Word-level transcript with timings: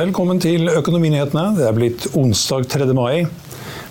Velkommen 0.00 0.38
til 0.40 0.64
Økonominyhetene. 0.70 1.42
Det 1.58 1.64
er 1.66 1.74
blitt 1.76 2.04
onsdag 2.16 2.64
3. 2.72 2.86
mai. 2.96 3.26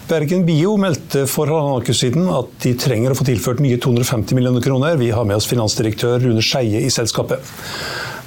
Bergen 0.09 0.41
Bio 0.47 0.71
meldte 0.81 1.27
for 1.29 1.51
halvannen 1.51 1.83
uke 1.83 1.93
siden 1.93 2.25
at 2.33 2.55
de 2.63 2.71
trenger 2.81 3.13
å 3.13 3.17
få 3.19 3.27
tilført 3.27 3.59
nye 3.61 3.77
250 3.77 4.33
millioner 4.33 4.63
kroner. 4.65 4.95
Vi 4.97 5.11
har 5.13 5.27
med 5.29 5.37
oss 5.37 5.45
finansdirektør 5.51 6.15
Rune 6.23 6.41
Skeie 6.41 6.81
i 6.81 6.89
selskapet. 6.89 7.45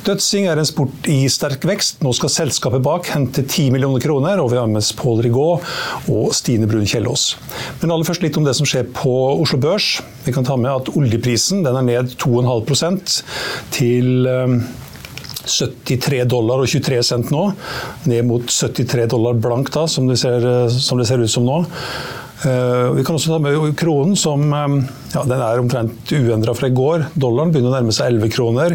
Dødsing 0.06 0.46
er 0.52 0.62
en 0.62 0.68
sport 0.68 1.08
i 1.10 1.24
sterk 1.32 1.66
vekst. 1.66 2.04
Nå 2.06 2.12
skal 2.14 2.30
selskapet 2.30 2.84
bak 2.86 3.10
hente 3.16 3.42
10 3.42 3.74
millioner 3.74 4.04
kroner, 4.04 4.38
og 4.38 4.52
vi 4.52 4.60
har 4.60 4.70
med 4.70 4.78
oss 4.84 4.92
Pål 4.98 5.24
Rigaud 5.26 5.66
og 6.12 6.30
Stine 6.38 6.70
Brun 6.70 6.86
Kjellås. 6.86 7.32
Men 7.80 7.96
aller 7.96 8.06
først 8.06 8.22
litt 8.22 8.38
om 8.38 8.46
det 8.46 8.54
som 8.60 8.68
skjer 8.68 8.86
på 8.94 9.16
Oslo 9.32 9.58
Børs. 9.64 9.96
Vi 10.22 10.36
kan 10.36 10.46
ta 10.46 10.54
med 10.60 10.70
at 10.70 10.94
oljeprisen 10.94 11.66
er 11.66 11.82
ned 11.82 12.14
2,5 12.22 13.18
til 13.74 14.30
eh, 14.30 14.58
73 15.46 16.24
dollar 16.30 16.62
og 16.62 16.70
23 16.70 17.02
cent 17.06 17.30
nå, 17.34 17.44
ned 18.10 18.26
mot 18.28 18.46
73 18.46 19.06
dollar 19.10 19.38
blank 19.42 19.72
som 19.90 20.10
ser, 20.16 20.46
som 20.70 21.00
det 21.00 21.08
ser 21.10 21.22
ut 21.22 21.30
som 21.30 21.46
nå. 21.46 21.62
Eh, 22.42 22.88
vi 22.96 23.04
kan 23.06 23.14
også 23.14 23.30
ta 23.30 23.36
med 23.42 23.76
kronen, 23.78 24.16
som 24.18 24.40
eh, 24.50 24.72
ja, 25.14 25.22
den 25.28 25.42
er 25.44 25.60
omtrent 25.62 26.10
uendra 26.16 26.54
fra 26.58 26.66
i 26.66 26.74
går. 26.74 27.04
Dollaren 27.14 27.52
begynner 27.54 27.70
å 27.70 27.76
nærme 27.76 27.92
seg 27.94 28.06
11 28.16 28.32
kroner. 28.34 28.74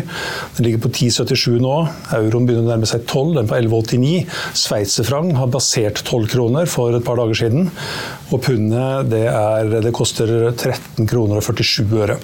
Den 0.56 0.66
ligger 0.68 0.82
på 0.86 0.92
10,77 0.94 1.60
nå. 1.64 1.88
Euroen 2.16 2.46
begynner 2.48 2.64
å 2.64 2.72
nærme 2.72 2.88
seg 2.88 3.04
12, 3.04 3.36
den 3.42 3.50
på 3.50 3.58
11,89. 3.60 4.24
Sveitserfrang 4.64 5.28
har 5.40 5.48
basert 5.52 5.98
12 6.06 6.28
kroner 6.32 6.66
for 6.72 6.88
et 6.96 7.06
par 7.08 7.18
dager 7.20 7.38
siden. 7.42 7.64
Og 8.32 8.38
pundet 8.48 9.12
det, 9.12 9.28
det 9.84 9.94
koster 9.96 10.28
13 10.54 11.08
kroner 11.10 11.36
og 11.42 11.46
47 11.48 12.00
øre. 12.00 12.16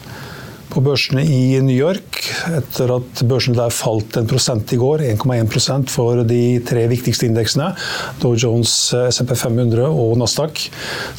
på 0.75 0.81
børsene 0.83 1.21
i 1.21 1.59
New 1.63 1.75
York, 1.77 2.17
etter 2.57 2.89
at 2.97 3.21
børsene 3.29 3.55
der 3.55 3.71
falt 3.71 4.17
en 4.17 4.25
prosent 4.27 4.73
i 4.73 4.79
går, 4.81 5.05
1,1% 5.13 5.91
for 5.93 6.23
de 6.27 6.41
tre 6.67 6.87
viktigste 6.91 7.29
indeksene, 7.29 7.69
Dow 8.19 8.33
Jones, 8.33 8.73
SMP 9.13 9.35
500 9.37 9.85
og 9.85 10.17
Nasdaq, 10.19 10.65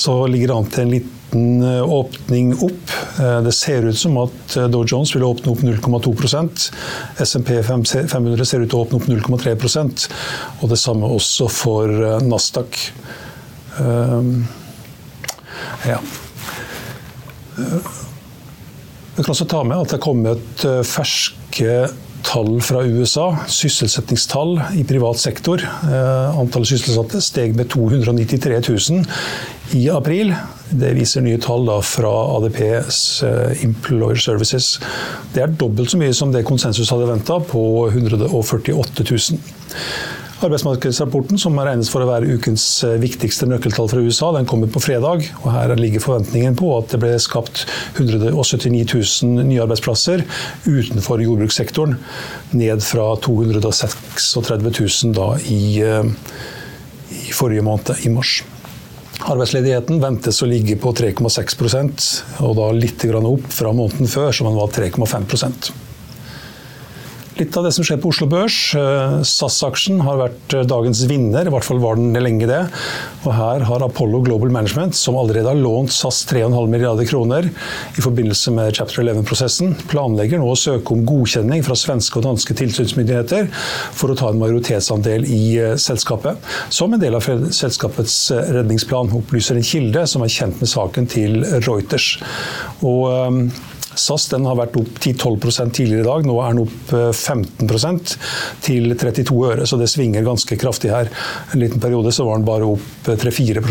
så 0.03 0.19
ligger 0.29 0.51
det 0.51 0.59
an 0.59 0.69
til 0.75 0.85
en 0.85 0.97
liten 1.26 1.62
eh, 1.62 1.92
åpning 1.92 2.54
opp. 2.54 2.91
Eh, 3.20 3.42
det 3.42 3.53
ser 3.53 3.82
ut 3.82 3.98
som 3.98 4.16
at 4.16 4.56
Dow 4.70 4.84
Jones 4.87 5.14
vil 5.14 5.25
åpne 5.25 5.53
opp 5.53 5.60
0,2% 5.60 6.72
SMP 7.19 7.62
500 7.62 8.44
ser 8.44 8.60
ut 8.60 8.70
til 8.70 8.78
å 8.78 8.84
åpne 8.84 8.97
opp 8.98 9.09
0,3% 9.09 10.09
og 10.62 10.69
det 10.70 10.78
samme 10.78 11.06
også 11.06 11.48
for 11.48 11.88
eh, 11.88 12.22
Nasdaq. 12.22 12.92
Ja. 15.87 15.98
Vi 19.16 19.22
kan 19.22 19.32
også 19.32 19.47
ta 19.48 19.62
med 19.64 19.76
at 19.76 19.91
det 19.91 19.98
er 19.98 20.04
kommet 20.04 20.64
eh, 20.64 20.82
ferske 20.84 21.88
tall 22.26 22.59
fra 22.64 22.82
USA. 22.84 23.31
Sysselsettingstall 23.48 24.59
i 24.76 24.84
privat 24.84 25.20
sektor. 25.22 25.62
Eh, 25.62 26.38
antallet 26.41 26.72
sysselsatte 26.72 27.22
steg 27.25 27.56
med 27.56 27.70
293 27.72 28.60
000 28.69 29.78
i 29.78 29.87
april. 29.92 30.34
Det 30.70 30.92
viser 30.98 31.22
nye 31.22 31.41
tall 31.42 31.70
fra 31.87 32.12
ADPs 32.37 33.00
eh, 33.26 33.64
Employer 33.66 34.19
Services. 34.20 34.76
Det 35.34 35.44
er 35.44 35.54
dobbelt 35.54 35.92
så 35.92 36.00
mye 36.00 36.14
som 36.16 36.34
det 36.34 36.47
konsensus 36.48 36.91
hadde 36.92 37.09
venta, 37.10 37.38
på 37.41 37.64
148 37.92 39.06
000. 39.06 39.41
Arbeidsmarkedsrapporten, 40.37 41.39
som 41.41 41.57
regnes 41.57 41.89
for 41.89 42.05
å 42.05 42.09
være 42.11 42.35
ukens 42.37 42.65
eh, 42.85 42.99
viktigste 43.01 43.47
nøkkeltall 43.49 43.89
fra 43.89 44.03
USA, 44.05 44.29
den 44.37 44.49
kommer 44.49 44.69
på 44.69 44.83
fredag. 44.85 45.25
og 45.41 45.47
Her 45.55 45.73
ligger 45.81 46.05
forventningen 46.05 46.59
på 46.59 46.69
at 46.77 46.93
det 46.93 47.01
ble 47.01 47.15
skapt 47.23 47.63
179 47.97 48.83
000 48.85 49.47
nye 49.49 49.63
arbeidsplasser 49.65 50.27
utenfor 50.67 51.25
jordbrukssektoren. 51.25 51.97
Ned 52.53 52.85
fra 52.85 53.09
236 53.25 54.29
000 54.37 55.17
da 55.17 55.31
i, 55.49 55.81
eh, 55.81 56.13
i 57.17 57.33
forrige 57.33 57.65
måned, 57.65 57.95
i 58.05 58.13
mars. 58.13 58.43
Arbeidsledigheten 59.25 60.03
ventes 60.05 60.43
å 60.45 60.51
ligge 60.51 60.77
på 60.77 60.93
3,6% 60.93 62.45
og 62.45 62.57
da 62.61 62.71
litt 62.77 63.09
opp 63.09 63.49
fra 63.49 63.73
måneden 63.73 64.13
før, 64.13 64.37
som 64.37 64.51
den 64.51 64.61
var 64.61 64.69
3,5 64.69 65.73
Litt 67.37 67.57
av 67.61 67.67
det 67.67 67.71
som 67.77 67.85
skjer 67.85 67.99
på 68.01 68.09
Oslo 68.09 68.25
Børs. 68.33 68.55
Eh, 68.81 69.15
SAS-aksjen 69.29 69.99
har 70.07 70.17
vært 70.23 70.55
eh, 70.57 70.63
dagens 70.65 71.03
vinner, 71.05 71.45
i 71.45 71.51
hvert 71.53 71.67
fall 71.67 71.83
var 71.83 71.99
den 71.99 72.17
lenge 72.17 72.47
det. 72.49 72.63
Og 73.27 73.35
her 73.37 73.65
har 73.69 73.85
Apollo 73.85 74.23
Global 74.25 74.55
Management, 74.55 74.97
som 74.97 75.19
allerede 75.21 75.51
har 75.51 75.61
lånt 75.61 75.93
SAS 75.93 76.23
3,5 76.31 76.57
milliarder 76.73 77.05
kroner 77.05 77.51
i 77.51 78.05
forbindelse 78.05 78.55
med 78.57 78.81
Chapter 78.81 79.05
11-prosessen, 79.05 79.77
planlegger 79.93 80.41
nå 80.41 80.49
å 80.49 80.56
søke 80.56 80.97
om 80.97 81.05
godkjenning 81.05 81.61
fra 81.67 81.77
svenske 81.77 82.23
og 82.23 82.25
danske 82.31 82.56
tilsynsmyndigheter 82.56 83.53
for 83.53 84.15
å 84.15 84.17
ta 84.17 84.32
en 84.32 84.41
majoritetsandel 84.41 85.29
i 85.29 85.44
eh, 85.61 85.77
selskapet. 85.77 86.41
Som 86.73 86.97
en 86.97 87.05
del 87.05 87.21
av 87.21 87.29
selskapets 87.53 88.17
redningsplan, 88.32 89.12
opplyser 89.21 89.61
en 89.61 89.73
kilde 89.75 90.09
som 90.09 90.25
er 90.25 90.32
kjent 90.32 90.65
med 90.65 90.73
saken 90.73 91.12
til 91.19 91.43
Reuters. 91.69 92.15
Og 92.81 93.53
SAS 93.96 94.28
har 94.32 94.58
vært 94.58 94.76
opp 94.81 95.00
10-12 95.00 95.72
tidligere 95.72 96.04
i 96.04 96.08
dag. 96.08 96.28
Nå 96.28 96.37
er 96.43 96.54
den 96.54 96.64
opp 96.66 96.93
15 96.93 97.66
eh, 97.66 98.19
til 98.66 98.93
32 98.96 99.40
øre, 99.52 99.66
så 99.66 99.81
det 99.81 99.90
svinger 99.93 100.26
ganske 100.26 100.60
kraftig 100.60 100.93
her. 100.93 101.10
En 101.52 101.62
liten 101.62 101.82
periode 101.82 102.14
var 102.19 102.38
den 102.38 102.48
bare 102.48 102.70
opp 102.76 103.10
3-4 103.10 103.64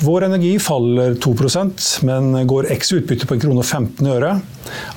Vår 0.00 0.24
Energi 0.24 0.58
faller 0.58 1.14
2% 1.14 2.04
men 2.04 2.46
går 2.46 2.72
x 2.72 2.92
utbytte 2.92 3.26
på 3.26 3.34
1 3.34 3.42
krone 3.42 3.64
og 3.64 3.66
15 3.66 4.06
øre. 4.06 4.30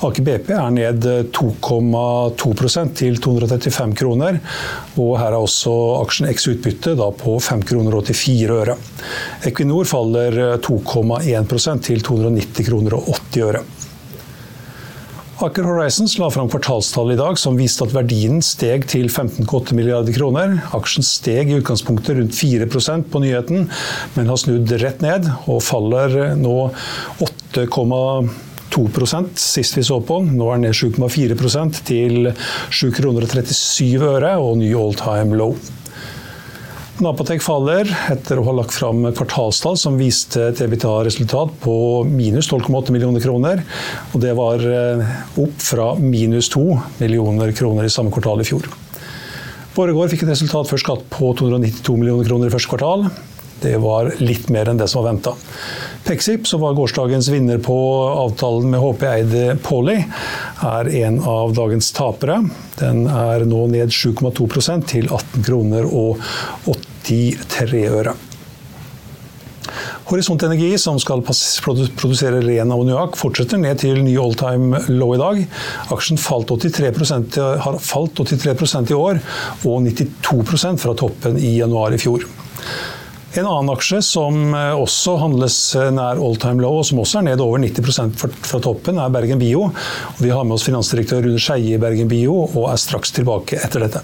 Aker 0.05 0.25
BP 0.27 0.51
er 0.53 0.67
ned 0.75 1.07
2,2% 1.33 2.93
til 2.99 3.17
235 3.17 3.95
kroner. 3.97 4.37
Og 5.01 5.15
her 5.17 5.33
er 5.33 5.39
også 5.39 5.73
aksjen 6.03 6.29
x 6.29 6.45
utbytte 6.53 6.93
på 7.17 7.37
5 7.41 7.65
kroner 7.71 7.97
og 7.97 8.11
84 8.13 8.59
øre. 8.59 8.77
Equinor 9.49 9.89
faller 9.89 10.41
2,1% 10.61 11.87
til 11.89 12.05
290 12.05 12.69
kroner 12.69 12.99
og 12.99 13.09
80 13.33 13.47
øre. 13.49 13.65
Aker 15.41 15.65
Horizons 15.65 16.19
la 16.21 16.27
fram 16.29 16.45
kvartalstall 16.51 17.13
i 17.13 17.15
dag 17.17 17.37
som 17.41 17.55
viste 17.57 17.81
at 17.87 17.93
verdien 17.95 18.43
steg 18.45 18.83
til 18.91 19.07
15,8 19.09 19.73
milliarder 19.73 20.13
kroner. 20.13 20.59
Aksjen 20.77 21.05
steg 21.05 21.49
i 21.49 21.55
utgangspunktet 21.57 22.17
rundt 22.19 22.35
4% 22.37 23.07
på 23.09 23.21
nyheten, 23.23 23.65
men 24.13 24.29
har 24.29 24.37
snudd 24.37 24.69
rett 24.83 25.01
ned 25.01 25.25
og 25.49 25.63
faller 25.65 26.35
nå 26.37 26.69
8,2% 27.25 29.41
sist 29.41 29.77
vi 29.79 29.83
så 29.87 29.97
på. 30.05 30.21
Nå 30.29 30.51
er 30.51 30.61
den 30.61 30.69
ned 30.69 30.77
7,4% 30.77 31.81
til 31.89 32.29
7,37 32.29 32.93
kroner 33.01 33.25
og 33.25 33.33
37 33.33 33.97
øre 34.13 34.37
og 34.37 34.61
ny 34.61 34.69
all 34.77 34.93
time 34.99 35.41
low. 35.41 35.57
Napatek 37.01 37.41
faller 37.41 37.87
etter 38.13 38.37
å 38.37 38.43
ha 38.45 38.51
lagt 38.59 38.75
fram 38.77 39.07
kvartalstall 39.17 39.77
som 39.79 39.95
viste 39.97 40.43
et 40.51 40.59
EBITDA-resultat 40.61 41.55
på 41.63 41.73
minus 42.05 42.51
12,8 42.51 42.93
millioner 42.93 43.23
kroner. 43.23 43.63
Og 44.13 44.21
det 44.21 44.35
var 44.37 44.61
eh, 44.61 45.01
opp 45.41 45.65
fra 45.65 45.87
minus 45.97 46.51
2 46.53 46.61
millioner 46.99 47.55
kroner 47.57 47.87
i 47.87 47.93
samme 47.93 48.13
kvartal 48.13 48.43
i 48.43 48.45
fjor. 48.45 48.69
Borregaard 49.73 50.13
fikk 50.13 50.27
et 50.27 50.33
resultat 50.35 50.69
før 50.69 50.83
skatt 50.83 51.07
på 51.09 51.31
292 51.41 51.97
millioner 51.97 52.29
kroner 52.29 52.51
i 52.51 52.53
første 52.53 52.69
kvartal. 52.69 53.07
Det 53.61 53.73
var 53.81 54.11
litt 54.21 54.49
mer 54.53 54.69
enn 54.69 54.77
det 54.77 54.89
som 54.89 55.01
var 55.01 55.15
venta. 55.15 55.33
Pexip, 56.05 56.45
som 56.49 56.61
var 56.61 56.77
gårsdagens 56.77 57.31
vinner 57.33 57.57
på 57.61 57.77
avtalen 58.09 58.69
med 58.73 58.81
HP-eide 58.81 59.57
Polly, 59.65 59.97
er 60.65 60.93
en 61.01 61.19
av 61.25 61.57
dagens 61.57 61.91
tapere. 61.97 62.39
Den 62.77 63.07
er 63.09 63.45
nå 63.49 63.65
ned 63.73 63.93
7,2% 63.93 64.89
til 64.93 65.09
18 65.09 65.45
kroner 65.49 65.89
og 65.89 66.21
83 67.07 67.87
øra. 67.91 68.15
Horisont 70.11 70.43
Energi, 70.43 70.73
som 70.81 70.97
skal 70.99 71.21
produsere 71.23 72.41
ren 72.43 72.71
ammoniakk, 72.73 73.15
fortsetter 73.19 73.61
ned 73.61 73.79
til 73.79 74.01
ny 74.03 74.17
all 74.19 74.33
time 74.35 74.81
low 74.91 75.13
i 75.15 75.19
dag. 75.21 75.43
Aksjen 75.95 76.19
falt 76.19 76.51
83% 76.51 77.37
har 77.63 77.77
falt 77.79 78.19
83% 78.19 78.91
i 78.91 78.97
år, 78.97 79.21
og 79.63 79.85
92% 79.87 80.81
fra 80.83 80.95
toppen 80.99 81.39
i 81.39 81.55
januar 81.61 81.95
i 81.95 82.01
fjor. 82.01 82.27
En 83.31 83.47
annen 83.47 83.71
aksje 83.71 84.01
som 84.03 84.51
eh, 84.51 84.73
også 84.75 85.13
handles 85.21 85.57
eh, 85.79 85.87
nær 85.95 86.19
all 86.19 86.35
time 86.35 86.59
low, 86.59 86.81
og 86.81 86.87
som 86.89 86.99
også 86.99 87.21
er 87.21 87.29
ned 87.29 87.43
over 87.43 87.61
90% 87.63 88.17
fra 88.19 88.59
toppen, 88.59 88.99
er 88.99 89.13
Bergen 89.13 89.39
Bio. 89.39 89.69
Vi 90.19 90.33
har 90.35 90.43
med 90.43 90.57
oss 90.57 90.67
finansdirektør 90.67 91.23
Rune 91.23 91.39
Skeie 91.39 91.77
i 91.77 91.79
Bergen 91.79 92.11
Bio, 92.11 92.41
og 92.49 92.73
er 92.73 92.81
straks 92.81 93.15
tilbake 93.15 93.61
etter 93.63 93.87
dette. 93.87 94.03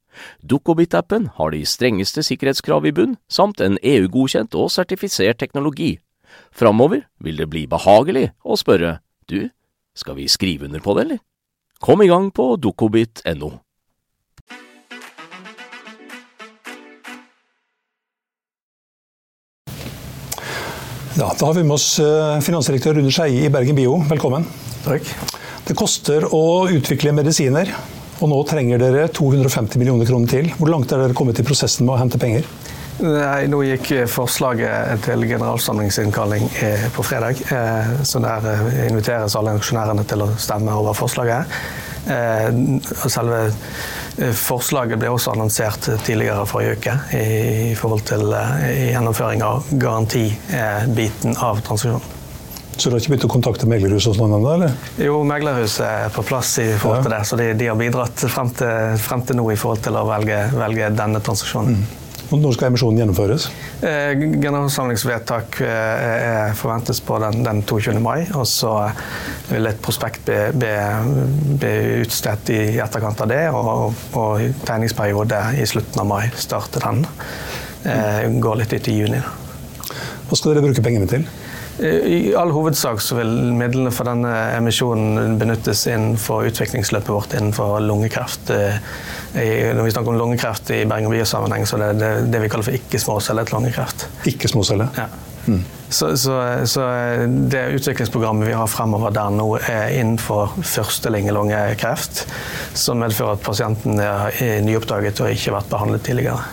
Dukkobit-appen 0.43 1.29
har 1.37 1.53
de 1.53 1.63
strengeste 1.65 2.23
sikkerhetskrav 2.25 2.85
i 2.85 2.93
bunn, 2.95 3.17
samt 3.29 3.61
en 3.61 3.79
EU-godkjent 3.81 4.55
og 4.57 4.71
sertifisert 4.73 5.39
teknologi. 5.41 5.97
Framover 6.51 7.05
vil 7.19 7.39
det 7.39 7.49
bli 7.51 7.65
behagelig 7.69 8.29
å 8.43 8.59
spørre 8.59 8.99
du, 9.31 9.49
skal 9.95 10.17
vi 10.19 10.29
skrive 10.31 10.67
under 10.67 10.83
på 10.83 10.95
det, 10.95 11.05
eller? 11.07 11.19
Kom 11.81 12.03
i 12.03 12.09
gang 12.11 12.29
på 12.35 12.55
dukkobit.no. 12.61 13.51
Ja, 21.19 21.27
da 21.37 21.45
har 21.45 21.53
vi 21.57 21.63
med 21.63 21.75
oss 21.75 21.99
eh, 21.99 22.37
finansdirektør 22.41 22.95
Rune 22.95 23.11
Skeie 23.11 23.43
i 23.45 23.49
Bergen 23.51 23.75
Bio. 23.75 23.97
Velkommen. 24.07 24.45
Takk. 24.85 25.09
Det 25.67 25.75
koster 25.77 26.23
å 26.33 26.69
utvikle 26.71 27.11
medisiner. 27.13 27.69
Og 28.21 28.29
nå 28.29 28.37
trenger 28.45 28.81
dere 28.81 29.07
250 29.09 29.81
millioner 29.81 30.05
kroner 30.05 30.29
til. 30.29 30.51
Hvor 30.59 30.69
langt 30.69 30.91
er 30.93 31.01
dere 31.01 31.17
kommet 31.17 31.41
i 31.41 31.45
prosessen 31.45 31.87
med 31.87 31.95
å 31.95 32.01
hente 32.03 32.21
penger? 32.21 32.45
Nei, 33.01 33.47
nå 33.49 33.63
gikk 33.65 33.87
forslaget 34.13 35.01
til 35.07 35.25
generalsamlingsinnkalling 35.25 36.45
eh, 36.61 36.83
på 36.93 37.05
fredag. 37.05 37.39
Eh, 37.49 37.95
så 38.05 38.21
der 38.21 38.45
eh, 38.51 38.67
inviteres 38.91 39.37
alle 39.39 39.55
aksjonærene 39.57 40.05
til 40.05 40.21
å 40.27 40.29
stemme 40.37 40.75
over 40.77 40.97
forslaget. 40.97 41.57
Selve 42.01 43.41
forslaget 44.33 44.97
ble 44.97 45.11
også 45.13 45.35
annonsert 45.35 45.85
tidligere 46.01 46.47
forrige 46.49 46.79
uke 46.79 46.95
i 47.13 47.75
forhold 47.77 48.01
til 48.09 48.25
gjennomføring 48.33 49.45
av 49.45 49.69
garantibiten 49.83 51.37
av 51.37 51.61
transaksjonen. 51.61 52.20
Så 52.81 52.89
du 52.89 52.95
har 52.95 53.03
ikke 53.03 53.11
begynt 53.13 53.25
å 53.27 53.29
kontakte 53.29 53.67
meglerhuset? 53.69 54.15
og 54.15 54.15
sånn 54.17 54.31
eller? 54.33 54.71
Jo, 54.97 55.19
meglerhuset 55.27 55.83
er 55.85 56.13
på 56.15 56.23
plass 56.25 56.55
i 56.63 56.71
forhold 56.81 57.03
til 57.05 57.13
det. 57.13 57.19
Så 57.29 57.37
de, 57.37 57.51
de 57.59 57.67
har 57.69 57.77
bidratt 57.77 58.23
frem 58.25 58.49
til, 58.57 58.95
frem 58.97 59.21
til, 59.27 59.37
nå 59.37 59.43
i 59.53 59.57
forhold 59.59 59.83
til 59.85 59.99
å 59.99 60.07
velge, 60.09 60.39
velge 60.55 60.87
denne 60.97 61.21
transaksjonen. 61.21 61.77
Mm. 61.77 61.99
Og 62.31 62.39
når 62.39 62.55
skal 62.55 62.71
emisjonen 62.71 63.01
gjennomføres? 63.03 63.45
Eh, 63.85 64.15
generalsamlingsvedtak 64.17 65.59
eh, 65.67 66.53
forventes 66.57 67.03
på 67.05 67.19
den, 67.21 67.43
den, 67.45 67.61
22. 67.69 67.93
mai. 68.01 68.23
Og 68.39 68.47
så 68.49 68.71
vil 69.51 69.69
et 69.69 69.83
prospekt 69.85 70.25
bli, 70.25 70.39
bli, 70.63 70.73
bli 71.61 71.75
utstedt 72.01 72.49
i 72.55 72.61
etterkant 72.81 73.21
av 73.21 73.29
det. 73.29 73.43
Og, 73.53 73.93
og 74.17 74.65
tegningsperiode 74.65 75.43
i 75.61 75.69
slutten 75.69 76.01
av 76.01 76.09
mai 76.15 76.31
starter 76.33 76.87
den. 76.87 77.05
Eh, 77.85 78.25
går 78.41 78.63
litt 78.63 78.73
ut 78.73 78.89
i 78.89 78.97
juni. 79.03 79.21
Hva 80.25 80.39
skal 80.39 80.55
dere 80.55 80.65
bruke 80.65 80.81
pengene 80.81 81.13
til? 81.13 81.29
I 81.81 82.35
all 82.37 82.51
hovedsak 82.53 83.01
så 83.01 83.15
vil 83.17 83.31
midlene 83.57 83.89
for 83.93 84.05
denne 84.05 84.31
emisjonen 84.53 85.37
benyttes 85.41 85.87
innenfor 85.89 86.45
utviklingsløpet 86.51 87.09
vårt 87.09 87.33
innenfor 87.37 87.79
lungekreft. 87.81 88.51
Når 89.33 89.81
vi 89.81 89.93
snakker 89.95 90.13
om 90.13 90.19
lungekreft 90.19 90.69
i 90.75 90.83
Bergen 90.85 91.09
Biosammenheng, 91.13 91.65
så 91.65 91.81
er 91.81 91.97
det 91.97 92.11
det 92.29 92.43
vi 92.43 92.51
kaller 92.53 92.69
for 92.69 92.77
ikke-småcellet 92.77 93.53
lungekreft. 93.55 94.05
Ikke-småcelle? 94.29 94.91
Ja. 94.99 95.09
Mm. 95.47 95.63
Så, 95.89 96.17
så, 96.17 96.65
så, 96.69 96.81
det 97.27 97.65
utviklingsprogrammet 97.75 98.47
vi 98.47 98.53
har 98.55 98.69
fremover 98.69 99.11
der 99.11 99.33
nå, 99.33 99.47
er 99.57 99.89
innenfor 99.97 100.53
førstelingelungekreft, 100.61 102.27
som 102.77 103.01
medfører 103.01 103.39
at 103.39 103.43
pasienten 103.43 103.99
er 103.99 104.61
nyoppdaget 104.63 105.19
og 105.25 105.33
ikke 105.33 105.57
vært 105.57 105.71
behandlet 105.73 106.05
tidligere. 106.05 106.45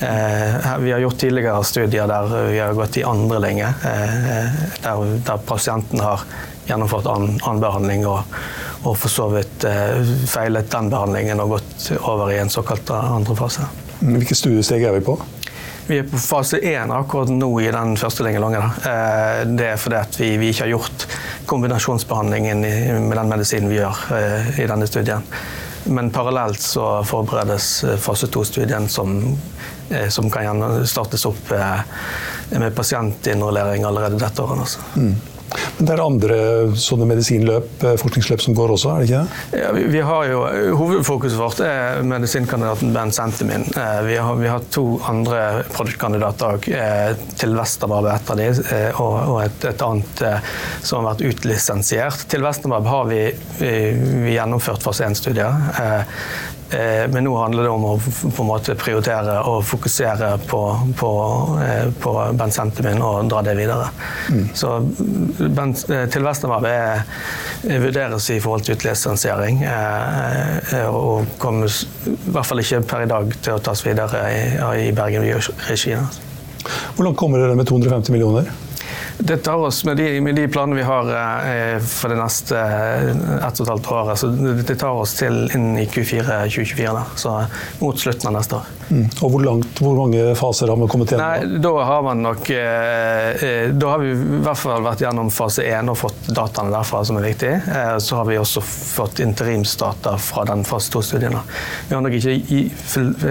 Eh, 0.00 0.78
vi 0.78 0.92
har 0.92 0.98
gjort 0.98 1.18
tidligere 1.18 1.64
studier 1.64 2.06
der 2.06 2.50
vi 2.50 2.58
har 2.58 2.72
gått 2.72 2.96
i 2.96 3.04
andre 3.04 3.38
linje, 3.38 3.66
eh, 3.66 4.50
der, 4.82 5.20
der, 5.24 5.36
pasienten 5.36 6.00
har 6.00 6.20
gjennomført 6.66 7.06
annen, 7.06 7.38
annen 7.42 7.62
behandling 7.62 8.04
og, 8.06 8.34
og 8.82 8.98
for 9.00 9.08
så 9.08 9.30
vidt 9.32 9.64
eh, 9.64 10.02
feilet 10.28 10.68
den 10.72 10.90
behandlingen 10.92 11.40
og 11.40 11.56
gått 11.56 11.88
over 12.02 12.28
i 12.34 12.36
en 12.42 12.52
såkalt 12.52 12.92
andre 12.92 13.36
fase. 13.38 13.64
Hvilke 14.02 14.36
studiesteg 14.36 14.84
er 14.84 14.98
vi 14.98 15.04
på? 15.06 15.16
Vi 15.86 16.02
er 16.02 16.08
på 16.10 16.20
fase 16.20 16.58
én 16.60 16.92
akkurat 16.92 17.30
nå 17.32 17.48
i 17.62 17.70
den 17.72 17.94
første 17.96 18.26
lingelongen. 18.26 18.72
Det 19.56 19.68
er 19.70 19.78
fordi 19.78 20.00
vi, 20.18 20.30
vi, 20.42 20.48
ikke 20.50 20.64
har 20.64 20.72
gjort 20.74 21.04
kombinasjonsbehandlingen 21.46 22.64
med 23.06 23.14
den 23.14 23.30
medisinen 23.30 23.70
vi 23.70 23.78
gjør 23.78 24.00
i 24.58 24.66
denne 24.66 24.88
studien. 24.90 25.22
Men 25.86 26.10
parallelt 26.10 26.58
så 26.60 27.04
forberedes 27.06 27.68
fase 28.02 28.26
to-studien 28.34 28.90
som 28.90 29.14
som 30.08 30.30
kan 30.30 30.86
startes 30.86 31.26
opp 31.26 31.52
eh, 31.52 31.80
med 32.58 32.74
pasientinrullering 32.74 33.84
allerede 33.84 34.18
dette 34.18 34.42
året. 34.42 34.60
Altså. 34.60 34.80
Mm. 34.96 35.16
Men 35.76 35.86
det 35.86 35.92
er 35.94 36.00
andre 36.02 36.36
sånne 36.80 37.06
medisinløp, 37.06 37.84
eh, 37.86 37.94
forskningsløp 38.00 38.42
som 38.42 38.56
går 38.56 38.72
også, 38.74 38.90
er 38.90 38.98
det 38.98 39.06
ikke 39.06 39.20
det? 39.20 39.60
Ja, 39.60 39.68
vi, 39.76 39.84
vi 39.94 40.00
har 40.08 40.26
jo, 40.26 40.40
Hovedfokuset 40.80 41.38
vårt 41.38 41.62
er 41.64 42.02
medisinkandidaten 42.06 42.90
Ben 42.96 43.12
Sentimin. 43.14 43.68
Vi 44.08 44.16
har, 44.18 44.40
vi 44.40 44.50
har 44.50 44.66
to 44.74 44.84
andre 45.06 45.62
produktkandidater 45.70 46.58
òg, 46.58 46.68
til 47.38 47.56
Vesterbarb 47.56 48.10
et 48.10 48.34
av 48.34 48.42
de, 48.42 48.50
og, 48.98 49.14
og 49.14 49.38
et, 49.44 49.70
et, 49.70 49.86
annet 49.86 50.24
som 50.82 51.00
har 51.00 51.12
vært 51.12 51.24
utlisensiert. 51.30 52.26
Til 52.32 52.44
Vesterbarb 52.44 52.90
har 52.90 53.08
vi, 53.12 53.22
vi, 53.62 53.72
vi 54.26 54.34
gjennomført 54.34 54.84
fase 54.84 55.06
1-studier. 55.06 55.70
Eh, 56.70 57.10
men 57.12 57.24
nå 57.24 57.36
handler 57.38 57.62
det 57.62 57.70
om 57.70 57.84
å 57.86 58.58
prioritere 58.58 59.36
og 59.46 59.60
fokusere 59.68 60.32
på, 60.50 60.62
på, 60.98 61.10
eh, 61.62 61.86
på 62.02 62.14
bensentimin 62.34 63.02
og 63.06 63.28
dra 63.30 63.42
det 63.46 63.54
videre. 63.58 63.86
Mm. 64.34 64.48
Så 64.54 64.72
ben, 64.80 65.76
eh, 65.94 66.08
til 66.10 66.26
Vestermarv 66.26 66.66
vurderes 67.86 68.30
i 68.34 68.40
forhold 68.42 68.66
til 68.66 68.74
utlisensiering. 68.76 69.62
Og 70.90 71.38
kommer 71.38 71.70
i 71.70 72.34
hvert 72.34 72.46
fall 72.46 72.62
ikke 72.62 72.82
per 72.86 73.06
i 73.06 73.10
dag 73.10 73.34
til 73.38 73.56
å 73.56 73.62
tas 73.62 73.86
videre 73.86 74.26
i, 74.30 74.44
i 74.88 74.92
Bergen 74.94 75.26
Bio-regien. 75.26 76.06
Hvordan 76.96 77.14
kommer 77.14 77.42
dere 77.42 77.58
med 77.58 77.68
250 77.70 78.14
millioner? 78.14 78.50
Det 79.18 79.36
tar 79.36 79.56
oss, 79.56 79.84
med 79.84 79.96
de, 79.96 80.20
med 80.20 80.34
de 80.34 80.48
planene 80.48 80.76
vi 80.76 80.82
har 80.86 81.08
eh, 81.10 81.78
for 81.80 82.12
det 82.12 82.18
neste 82.20 82.58
eh, 82.58 83.10
ett 83.46 83.60
og 83.60 83.64
et 83.64 83.72
halvt 83.72 83.90
året, 83.92 84.20
så 84.20 84.28
det 84.68 84.76
tar 84.76 84.98
oss 85.00 85.16
til 85.18 85.46
inn 85.56 85.72
i 85.80 85.86
Q4 85.88 86.26
2024. 86.50 86.92
Da. 86.92 87.04
Så 87.16 87.36
mot 87.80 88.00
slutten 88.00 88.28
av 88.30 88.36
neste 88.36 88.60
år. 88.60 88.72
Mm. 88.86 89.06
Og 89.24 89.32
hvor, 89.32 89.42
langt, 89.42 89.80
hvor 89.82 89.96
mange 89.98 90.20
faser 90.38 90.70
har 90.70 90.78
man 90.78 90.90
kommet 90.90 91.10
gjennom? 91.10 91.26
Nei, 91.26 91.60
da 91.62 91.72
har 91.88 92.04
man 92.06 92.20
nok 92.22 92.50
eh, 92.54 93.42
eh 93.42 93.72
Da 93.74 93.88
har 93.90 93.98
vi 93.98 94.12
i 94.12 94.42
hvert 94.44 94.60
fall 94.60 94.84
vært 94.84 95.02
gjennom 95.02 95.30
fase 95.34 95.64
1 95.66 95.90
og 95.90 95.98
fått 95.98 96.28
dataene 96.30 96.70
derfra, 96.70 97.00
som 97.04 97.18
er 97.18 97.26
viktig. 97.26 97.50
Eh, 97.50 97.96
så 98.02 98.20
har 98.20 98.28
vi 98.28 98.38
også 98.38 98.62
fått 98.62 99.20
interimsdata 99.24 100.14
fra 100.22 100.44
den 100.46 100.62
fase 100.68 100.92
2-studien. 100.94 101.34
Vi 101.88 101.96
har 101.96 102.04
nok 102.04 102.14
ikke 102.20 102.36
i, 102.36 102.60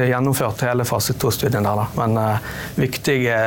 gjennomført 0.09 0.65
hele 0.67 0.87
fase 0.87 1.15
2-studien 1.21 1.63
der, 1.63 1.83
da. 1.83 1.87
men 2.01 2.19
eh, 2.19 2.51
viktige 2.81 3.39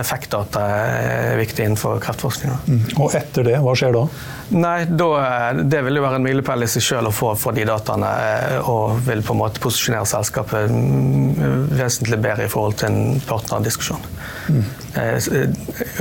effektdata 0.00 0.64
er 0.64 1.38
viktig 1.42 1.63
innenfor 1.64 2.00
kreftforskninga. 2.04 2.56
Mm. 2.68 2.80
Og 3.02 3.14
etter 3.16 3.50
det, 3.50 3.58
hva 3.64 3.74
skjer 3.78 3.94
da? 3.96 4.06
Nei, 4.52 4.84
da, 4.84 5.52
Det 5.64 5.80
vil 5.86 5.96
jo 5.98 6.02
være 6.04 6.18
en 6.20 6.24
milepæl 6.26 6.66
i 6.66 6.68
seg 6.68 6.84
selv 6.84 7.08
å 7.10 7.14
få 7.14 7.32
fra 7.38 7.52
de 7.56 7.64
dataene, 7.68 8.10
eh, 8.28 8.68
og 8.70 9.00
vil 9.06 9.22
på 9.24 9.32
en 9.34 9.40
måte 9.40 9.62
posisjonere 9.64 10.06
selskapet 10.08 10.70
mm, 10.70 11.70
vesentlig 11.78 12.18
bedre 12.22 12.46
i 12.46 12.52
forhold 12.52 12.76
til 12.82 12.90
en 12.92 13.22
partnerdiskusjon. 13.28 14.04
Mm. 14.52 14.64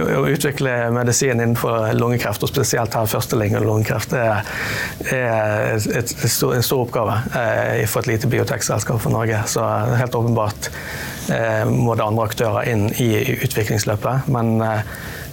Å 0.04 0.26
utvikle 0.30 0.74
medisin 0.94 1.40
innenfor 1.40 1.94
lungekreft, 1.96 2.44
og 2.44 2.52
spesielt 2.52 2.98
her 2.98 3.10
førstelinje 3.10 3.64
lungekreft, 3.64 4.14
er, 4.20 4.44
er 5.08 5.80
et, 5.80 5.88
et, 6.04 6.28
stor, 6.28 6.54
en 6.58 6.66
stor 6.66 6.84
oppgave 6.84 7.18
for 7.90 8.04
et 8.04 8.12
lite 8.12 8.30
biotekselskap 8.30 9.02
for 9.02 9.16
Norge. 9.16 9.40
Så 9.50 9.64
helt 9.98 10.20
åpenbart 10.20 10.70
må 11.72 11.96
det 11.96 12.06
andre 12.06 12.28
aktører 12.28 12.70
inn 12.70 12.90
i 13.02 13.10
utviklingsløpet. 13.48 14.28
men 14.34 14.60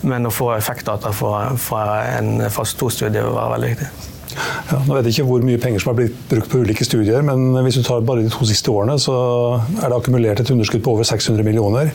men 0.07 0.29
å 0.29 0.33
få 0.33 0.53
effektdata 0.57 1.13
fra, 1.17 1.51
fra 1.61 1.85
en 2.17 2.47
fase 2.53 2.79
2-studie 2.81 3.25
vil 3.25 3.37
være 3.37 3.55
veldig 3.57 3.71
viktig. 3.75 3.91
Ja, 4.71 4.79
nå 4.87 4.95
vet 4.95 5.09
jeg 5.09 5.17
ikke 5.17 5.29
hvor 5.29 5.45
mye 5.45 5.61
penger 5.61 5.83
som 5.83 5.91
har 5.91 5.99
blitt 5.99 6.19
brukt 6.31 6.51
på 6.53 6.61
ulike 6.63 6.87
studier, 6.87 7.25
men 7.27 7.51
hvis 7.67 7.81
du 7.81 7.85
tar 7.87 8.05
bare 8.07 8.23
de 8.25 8.33
to 8.33 8.47
siste 8.49 8.71
årene, 8.71 8.97
så 9.03 9.15
er 9.81 9.89
det 9.89 9.97
akkumulert 9.97 10.43
et 10.43 10.53
underskudd 10.55 10.85
på 10.87 10.95
over 10.95 11.09
600 11.09 11.47
millioner. 11.47 11.91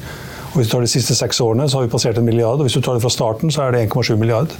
Og 0.51 0.59
hvis 0.59 0.69
du 0.69 0.75
tar 0.75 0.83
de 0.85 0.91
siste 0.91 1.15
seks 1.17 1.39
årene, 1.43 1.67
så 1.67 1.79
har 1.79 1.87
vi 1.87 1.91
passert 1.91 2.19
en 2.19 2.27
milliard. 2.27 2.59
Og 2.59 2.67
hvis 2.67 2.77
du 2.77 2.83
tar 2.83 2.95
det 2.95 3.03
fra 3.03 3.11
starten, 3.11 3.51
så 3.51 3.65
er 3.65 3.75
det 3.75 3.87
1,7 3.89 4.15
milliard. 4.19 4.53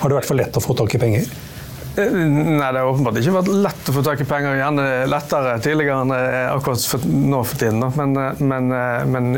Har 0.00 0.10
det 0.10 0.20
vært 0.20 0.28
for 0.28 0.38
lett 0.38 0.58
å 0.58 0.62
få 0.62 0.76
tak 0.78 0.94
i 0.94 1.00
penger? 1.02 1.30
Nei, 2.00 2.72
det 2.72 2.80
har 2.80 2.88
åpenbart 2.88 3.18
ikke 3.20 3.34
vært 3.34 3.50
lett 3.66 3.90
å 3.90 3.94
få 3.94 4.04
tak 4.06 4.22
i 4.22 4.28
penger. 4.28 4.58
Gjerne 4.60 4.86
lettere 5.10 5.56
tidligere 5.62 6.04
enn 6.04 6.14
akkurat 6.56 6.86
for, 6.92 7.04
nå 7.04 7.42
for 7.46 7.60
tiden. 7.60 7.84
Men, 7.96 8.16
men, 8.38 8.70
men, 9.10 9.30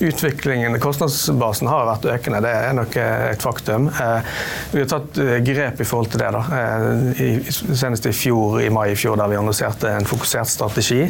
utviklingen, 0.00 0.78
kostnadsbasen, 0.82 1.68
har 1.70 1.88
vært 1.90 2.08
økende. 2.16 2.42
Det 2.44 2.52
er 2.52 2.76
nok 2.76 2.96
et 3.00 3.42
faktum. 3.44 3.88
Eh, 3.88 4.32
vi 4.72 4.82
har 4.82 4.90
tatt 4.90 5.20
eh, 5.22 5.36
grep 5.46 5.80
i 5.80 5.88
forhold 5.88 6.10
til 6.12 6.22
det. 6.22 6.30
da. 6.34 6.42
Eh, 6.60 7.52
senest 7.52 8.08
i 8.08 8.14
fjor, 8.16 8.60
i 8.62 8.70
mai 8.72 8.90
i 8.92 8.98
fjor, 8.98 9.18
der 9.20 9.30
vi 9.32 9.38
annonserte 9.40 9.92
en 9.92 10.08
fokusert 10.08 10.50
strategi. 10.50 11.04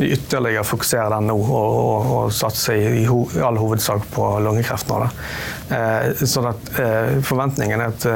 Vi 0.00 0.10
ytterligere 0.16 0.66
fokuserer 0.66 1.14
den 1.16 1.30
nå, 1.30 1.38
og, 1.38 1.78
og, 1.78 2.12
og 2.16 2.34
satser 2.34 2.78
i, 2.78 3.04
i 3.04 3.44
all 3.44 3.58
hovedsak 3.60 4.10
på 4.14 4.32
lungekreft 4.44 4.90
nå. 4.90 5.00
Da. 5.04 5.10
Sånn 6.26 6.48
at 6.50 6.70
forventningen 7.22 7.78
er 7.78 7.92
at 7.92 8.06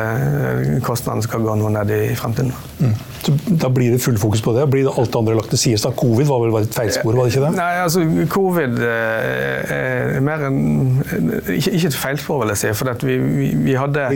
kostnadene 0.82 1.22
skal 1.22 1.44
gå 1.46 1.54
noe 1.60 1.70
ned 1.70 1.92
i 1.94 2.00
fremtiden. 2.18 2.23
something 2.24 2.50
Mm. 2.84 2.94
Da 3.60 3.70
blir 3.72 3.94
det 3.94 3.98
full 4.04 4.18
fokus 4.20 4.42
på 4.44 4.52
det? 4.52 4.66
Blir 4.66 4.84
det 4.84 4.92
alt 5.00 5.16
andre 5.16 5.34
lagt 5.38 5.48
til 5.54 5.58
side? 5.58 5.92
Covid 5.96 6.28
var 6.28 6.42
vel 6.42 6.56
et 6.60 6.74
feilspor, 6.76 7.16
var 7.16 7.24
det 7.24 7.34
ikke 7.34 7.44
det? 7.46 7.52
Nei, 7.56 7.70
altså 7.80 8.02
covid 8.32 8.80
eh, 8.84 9.72
er 9.74 10.20
mer 10.24 10.44
enn 10.48 10.58
Ikke, 11.54 11.72
ikke 11.72 11.88
et 11.88 11.96
feilspor, 11.96 12.42
vil 12.42 12.52
jeg 12.52 12.60
si. 12.60 12.72
For 12.76 13.06
vi, 13.06 13.16
vi, 13.22 13.48
vi, 13.70 13.76
hadde, 13.78 14.06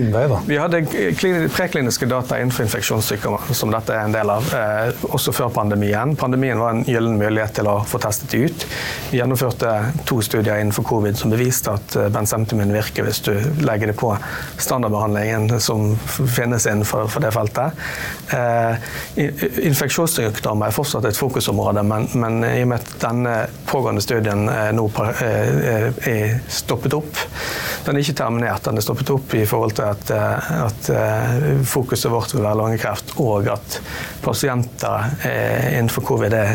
vi 0.48 0.58
hadde 0.60 0.82
prekliniske 1.54 2.08
data 2.10 2.38
innenfor 2.38 2.66
infeksjonssykdommer, 2.66 3.48
som 3.56 3.72
dette 3.72 3.94
er 3.96 4.08
en 4.08 4.16
del 4.16 4.32
av, 4.32 4.52
eh, 4.56 5.06
også 5.08 5.34
før 5.36 5.52
pandemien. 5.54 6.14
Pandemien 6.18 6.60
var 6.60 6.76
en 6.76 6.84
gyllen 6.88 7.16
mulighet 7.20 7.56
til 7.60 7.70
å 7.70 7.78
få 7.88 8.00
testet 8.02 8.34
det 8.34 8.44
ut. 8.48 8.66
Vi 9.12 9.22
gjennomførte 9.22 9.72
to 10.08 10.20
studier 10.24 10.60
innenfor 10.60 10.86
covid 10.88 11.18
som 11.18 11.32
beviste 11.32 11.74
at 11.78 11.96
eh, 11.96 12.10
benzemtimin 12.12 12.74
virker 12.76 13.08
hvis 13.08 13.22
du 13.24 13.32
legger 13.64 13.92
det 13.92 13.96
på 13.98 14.12
standardbehandlingen 14.60 15.60
som 15.64 15.94
finnes 16.36 16.68
innenfor 16.68 17.08
det 17.22 17.32
feltet. 17.34 17.88
Eh, 18.58 18.76
Infeksjonssykdommer 19.68 20.68
er 20.68 20.74
fortsatt 20.74 21.06
et 21.08 21.18
fokusområde, 21.18 21.82
men, 21.86 22.06
men, 22.18 22.38
i 22.46 22.62
og 22.62 22.70
med 22.72 22.80
at 22.80 22.92
denne 23.02 23.34
pågående 23.68 24.02
studien 24.04 24.46
nå 24.74 24.84
er 25.18 26.38
stoppet 26.52 26.94
opp 26.96 27.20
Den 27.86 27.96
er 27.96 28.02
ikke 28.02 28.16
terminert, 28.20 28.64
den 28.66 28.78
er 28.78 28.84
stoppet 28.84 29.10
opp 29.14 29.34
i 29.36 29.44
forhold 29.48 29.74
til 29.78 29.88
at, 29.88 30.10
at 30.12 30.90
fokuset 31.68 32.12
vårt 32.12 32.34
vil 32.34 32.44
være 32.44 32.58
lungekreft, 32.60 33.14
og 33.22 33.48
at 33.52 33.78
pasienter 34.24 35.08
innenfor 35.72 36.04
covid 36.08 36.36
er, 36.36 36.52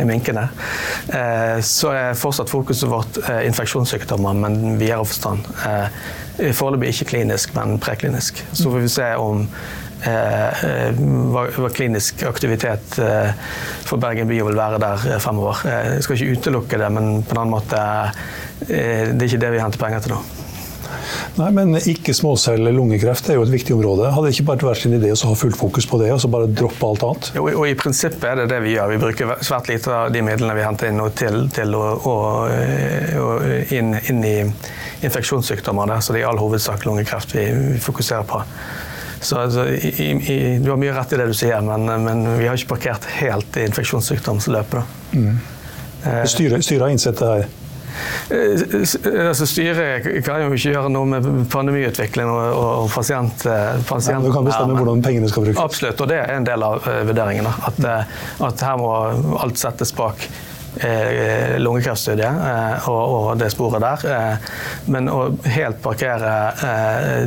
er 0.00 0.06
minkende. 0.08 0.46
Så 1.66 1.90
er 1.90 2.18
fortsatt 2.18 2.52
fokuset 2.52 2.90
vårt 2.90 3.18
infeksjonssykdommer, 3.48 4.38
men 4.44 4.78
videre 4.78 5.06
forstand. 5.08 5.48
Foreløpig 6.36 6.94
ikke 6.94 7.10
klinisk, 7.16 7.56
men 7.58 7.80
preklinisk. 7.82 8.44
Så 8.52 8.70
får 8.70 8.86
vi 8.86 8.94
se 9.00 9.10
om 9.18 9.46
Eh, 9.46 9.62
eh, 9.62 9.85
hva 10.06 11.70
klinisk 11.74 12.22
aktivitet 12.28 12.98
eh, 13.02 13.30
for 13.86 14.02
Bergen 14.02 14.30
by 14.30 14.40
vil 14.48 14.58
være 14.58 14.80
der 14.82 15.20
fremover. 15.22 15.62
Jeg 15.66 16.06
skal 16.06 16.18
ikke 16.18 16.40
utelukke 16.40 16.80
det, 16.82 16.90
men 16.94 17.22
på 17.26 17.36
en 17.36 17.44
annen 17.44 17.54
måte 17.56 17.84
det 18.66 19.20
er 19.20 19.28
ikke 19.28 19.42
det 19.42 19.52
vi 19.52 19.62
henter 19.62 19.82
penger 19.82 20.04
til 20.06 20.16
nå. 20.16 20.24
Nei, 21.36 21.50
men 21.52 21.76
ikke 21.76 22.14
småcelle 22.16 22.72
lungekreft 22.72 23.28
er 23.30 23.38
jo 23.38 23.44
et 23.44 23.52
viktig 23.52 23.74
område. 23.76 24.08
Hadde 24.12 24.30
det 24.30 24.36
ikke 24.36 24.46
bare 24.50 24.68
vært 24.70 24.82
sin 24.84 24.96
idé 24.96 25.12
å 25.12 25.18
ha 25.30 25.36
fullt 25.38 25.58
fokus 25.58 25.88
på 25.88 26.00
det, 26.00 26.08
og 26.14 26.22
så 26.22 26.30
bare 26.32 26.48
droppe 26.48 26.88
alt 26.88 27.04
annet? 27.06 27.30
Jo, 27.36 27.44
og 27.50 27.66
I 27.68 27.76
prinsippet 27.78 28.24
er 28.30 28.40
det 28.40 28.48
det 28.54 28.62
vi 28.64 28.72
gjør. 28.74 28.94
Vi 28.94 29.02
bruker 29.02 29.44
svært 29.44 29.70
lite 29.70 29.92
av 29.92 30.14
de 30.14 30.24
midlene 30.24 30.56
vi 30.56 30.64
henter 30.64 30.90
inn 30.90 31.02
til, 31.18 31.38
til 31.56 31.76
å, 31.76 31.84
å, 31.96 32.16
å 33.20 33.28
inn, 33.76 33.92
inn, 34.08 34.24
i 34.24 34.36
infeksjonssykdommer. 35.06 35.92
Så 36.00 36.16
det 36.16 36.22
er 36.22 36.26
i 36.26 36.30
all 36.30 36.40
hovedsak 36.40 36.88
lungekreft 36.88 37.36
vi, 37.36 37.48
vi 37.76 37.82
fokuserer 37.84 38.26
på. 38.28 38.40
Så 39.20 39.38
altså, 39.40 39.66
i, 39.68 40.10
i, 40.12 40.38
Du 40.62 40.70
har 40.70 40.80
mye 40.80 40.94
rett 40.96 41.12
i 41.12 41.20
det 41.20 41.28
du 41.30 41.36
sier, 41.36 41.60
men, 41.64 41.86
men 42.04 42.24
vi 42.38 42.48
har 42.48 42.58
ikke 42.58 42.74
parkert 42.76 43.06
helt 43.18 43.56
i 43.56 43.66
infeksjonssykdomsløpet. 43.68 44.96
Mm. 45.16 45.38
Styret, 46.28 46.64
styre 46.64 46.86
har 46.86 46.92
innsett 46.94 47.18
det 47.18 47.30
her? 47.32 47.46
Eh, 48.30 49.28
altså 49.28 49.46
Styret 49.48 50.06
kan 50.24 50.42
jo 50.44 50.50
ikke 50.52 50.74
gjøre 50.74 50.90
noe 50.92 51.08
med 51.08 51.28
pandemiutvikling 51.52 52.28
og, 52.30 52.58
og 52.82 52.90
pasient, 52.92 53.46
eh, 53.48 53.78
pasient 53.88 54.20
ja, 54.20 54.24
Du 54.26 54.34
kan 54.34 54.46
bestemme 54.46 54.76
hvordan 54.76 55.04
pengene 55.04 55.30
skal 55.30 55.46
brukes? 55.46 55.62
Absolutt, 55.62 56.02
og 56.04 56.10
det 56.10 56.20
er 56.22 56.34
en 56.36 56.46
del 56.46 56.66
av 56.66 56.82
uh, 56.84 57.00
vurderingen. 57.08 57.48
At, 57.48 57.80
at, 58.50 58.66
her 58.66 58.78
må 58.80 58.92
alt 59.40 59.60
settes 59.60 59.94
bak 59.96 60.28
eh, 60.80 61.56
lungekreftstudiet 61.62 62.42
eh, 62.50 62.88
og, 62.90 63.02
og, 63.16 63.28
det 63.40 63.50
sporet 63.54 63.82
der. 63.82 64.38
Eh, 64.86 64.92
men 64.92 65.10
å 65.10 65.20
helt 65.50 65.82
parkere 65.84 66.32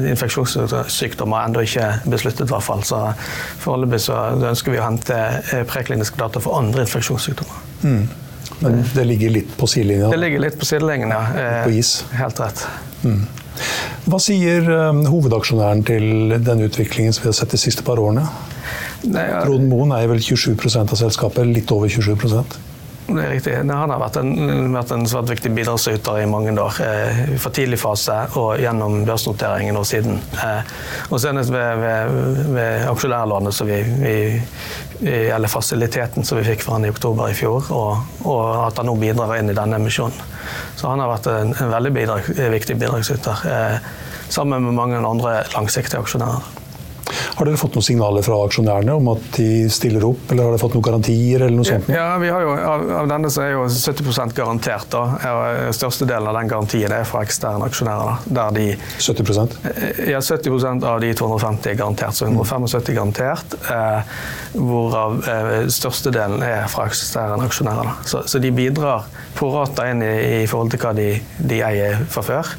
infeksjonssykdommer 0.09 1.41
er 1.41 1.49
ennå 1.49 1.65
ikke 1.67 1.89
besluttet, 2.09 2.47
i 2.47 2.53
hvert 2.53 2.65
fall. 2.65 2.83
Så 2.87 3.01
foreløpig 3.63 4.01
så 4.07 4.21
ønsker 4.51 4.75
vi 4.75 4.81
å 4.81 4.87
hente 4.87 5.19
prekliniske 5.69 6.19
data 6.19 6.41
for 6.43 6.59
andre 6.59 6.87
infeksjonssykdommer. 6.87 7.65
Mm. 7.83 8.03
Men 8.59 8.81
det 8.95 9.05
ligger 9.07 9.31
litt 9.31 9.51
på 9.57 9.67
sidelinja? 9.71 10.09
Det 10.11 10.19
ligger 10.19 10.47
litt 10.47 10.57
på 10.59 10.67
sidelinjen, 10.67 11.13
ja. 11.13 11.61
På 11.63 11.71
is? 11.71 11.99
Helt 12.17 12.39
rett. 12.41 12.65
Mm. 13.03 13.21
Hva 14.09 14.19
sier 14.23 14.65
um, 14.89 15.03
hovedaksjonæren 15.09 15.83
til 15.87 16.33
den 16.43 16.63
utviklingen 16.65 17.13
som 17.15 17.25
vi 17.25 17.31
har 17.31 17.37
sett 17.37 17.53
de 17.53 17.59
siste 17.61 17.85
par 17.85 18.01
årene? 18.01 18.25
Trond 19.03 19.67
Moen 19.69 19.93
eier 19.95 20.09
vel 20.11 20.23
27% 20.23 20.95
av 20.95 20.99
selskapet, 20.99 21.47
litt 21.47 21.71
over 21.71 21.91
27 21.91 22.15
det 23.15 23.23
er 23.23 23.31
riktig. 23.33 23.53
Han 23.69 23.91
har 23.91 24.01
vært 24.01 24.19
en, 24.21 24.31
vært 24.73 24.91
en 24.95 25.05
svært 25.09 25.29
viktig 25.31 25.51
bidragsyter 25.55 26.21
i 26.21 26.27
mange 26.29 26.53
år. 26.61 26.79
Eh, 26.85 27.21
fra 27.41 27.51
tidlig 27.55 27.79
fase 27.81 28.17
og 28.39 28.59
gjennom 28.61 29.03
børsnoteringen 29.07 29.79
og 29.79 29.87
siden. 29.89 30.19
Eh, 30.37 30.73
og 31.09 31.21
senest 31.21 31.53
ved, 31.53 31.83
ved, 31.83 32.43
ved 32.57 32.85
aksjonærlånet 32.89 33.55
som 33.55 33.69
vi, 33.69 33.79
vi, 34.03 34.15
eller 35.09 35.51
fasiliteten 35.51 36.27
som 36.27 36.39
vi 36.39 36.47
fikk 36.49 36.65
fra 36.65 36.77
han 36.77 36.87
i 36.87 36.93
oktober 36.93 37.31
i 37.31 37.37
fjor, 37.37 37.71
og, 37.71 38.21
og, 38.25 38.45
at 38.67 38.81
han 38.81 38.89
nå 38.91 38.97
bidrar 38.99 39.37
inn 39.39 39.51
i 39.51 39.57
denne 39.57 39.79
emisjonen. 39.79 40.27
Så 40.79 40.91
han 40.91 41.01
har 41.03 41.11
vært 41.11 41.31
en, 41.31 41.55
en 41.55 41.73
veldig 41.73 41.95
bidrag, 41.95 42.31
viktig 42.59 42.79
bidragsyter. 42.79 43.45
Eh, 43.49 43.91
sammen 44.29 44.65
med 44.67 44.77
mange 44.77 45.01
andre 45.01 45.41
langsiktige 45.55 46.03
aksjonærer. 46.03 46.58
Har 47.39 47.47
dere 47.47 47.59
fått 47.59 47.77
noen 47.77 47.85
signaler 47.85 48.25
fra 48.25 48.39
aksjonærene 48.45 48.95
om 48.99 49.11
at 49.13 49.25
de 49.37 49.67
stiller 49.73 50.05
opp, 50.07 50.25
eller 50.29 50.45
har 50.45 50.55
dere 50.55 50.61
fått 50.61 50.77
noen 50.77 50.87
garantier? 50.89 51.45
eller 51.45 51.55
noe 51.55 51.67
sånt? 51.67 51.89
Ja, 51.91 52.17
vi 52.21 52.29
har 52.31 52.43
jo, 52.43 52.53
Av, 52.69 52.85
av 53.03 53.09
denne 53.09 53.31
så 53.33 53.43
er 53.45 53.53
jo 53.55 53.65
70 53.69 54.35
garantert. 54.37 54.89
da. 54.93 55.03
Størstedelen 55.75 56.29
av 56.29 56.37
den 56.39 56.51
garantien 56.51 56.93
er 56.93 57.07
fra 57.07 57.23
eksterne 57.25 57.65
aksjonærer. 57.69 58.25
der 58.25 58.53
de... 58.55 58.67
70% 58.99 59.57
Ja, 60.09 60.19
70% 60.19 60.85
av 60.87 60.99
de 61.01 61.13
250 61.13 61.71
er 61.71 61.79
garantert, 61.79 62.15
så 62.15 62.25
175 62.25 62.95
garantert. 62.95 63.57
Eh, 63.69 64.01
hvorav 64.53 65.19
eh, 65.29 65.67
størstedelen 65.71 66.43
er 66.45 66.67
fra 66.71 66.87
eksterne 66.89 67.49
aksjonærer. 67.49 67.91
Så, 68.05 68.23
så, 68.27 68.39
de 68.39 68.51
bidrar 68.55 69.07
på 69.37 69.51
rata 69.53 69.89
inn 69.91 70.03
i, 70.03 70.13
i, 70.43 70.47
forhold 70.49 70.73
til 70.73 70.83
hva 70.83 70.95
de, 70.97 71.11
de 71.39 71.61
eier 71.65 72.01
fra 72.09 72.25
før 72.25 72.55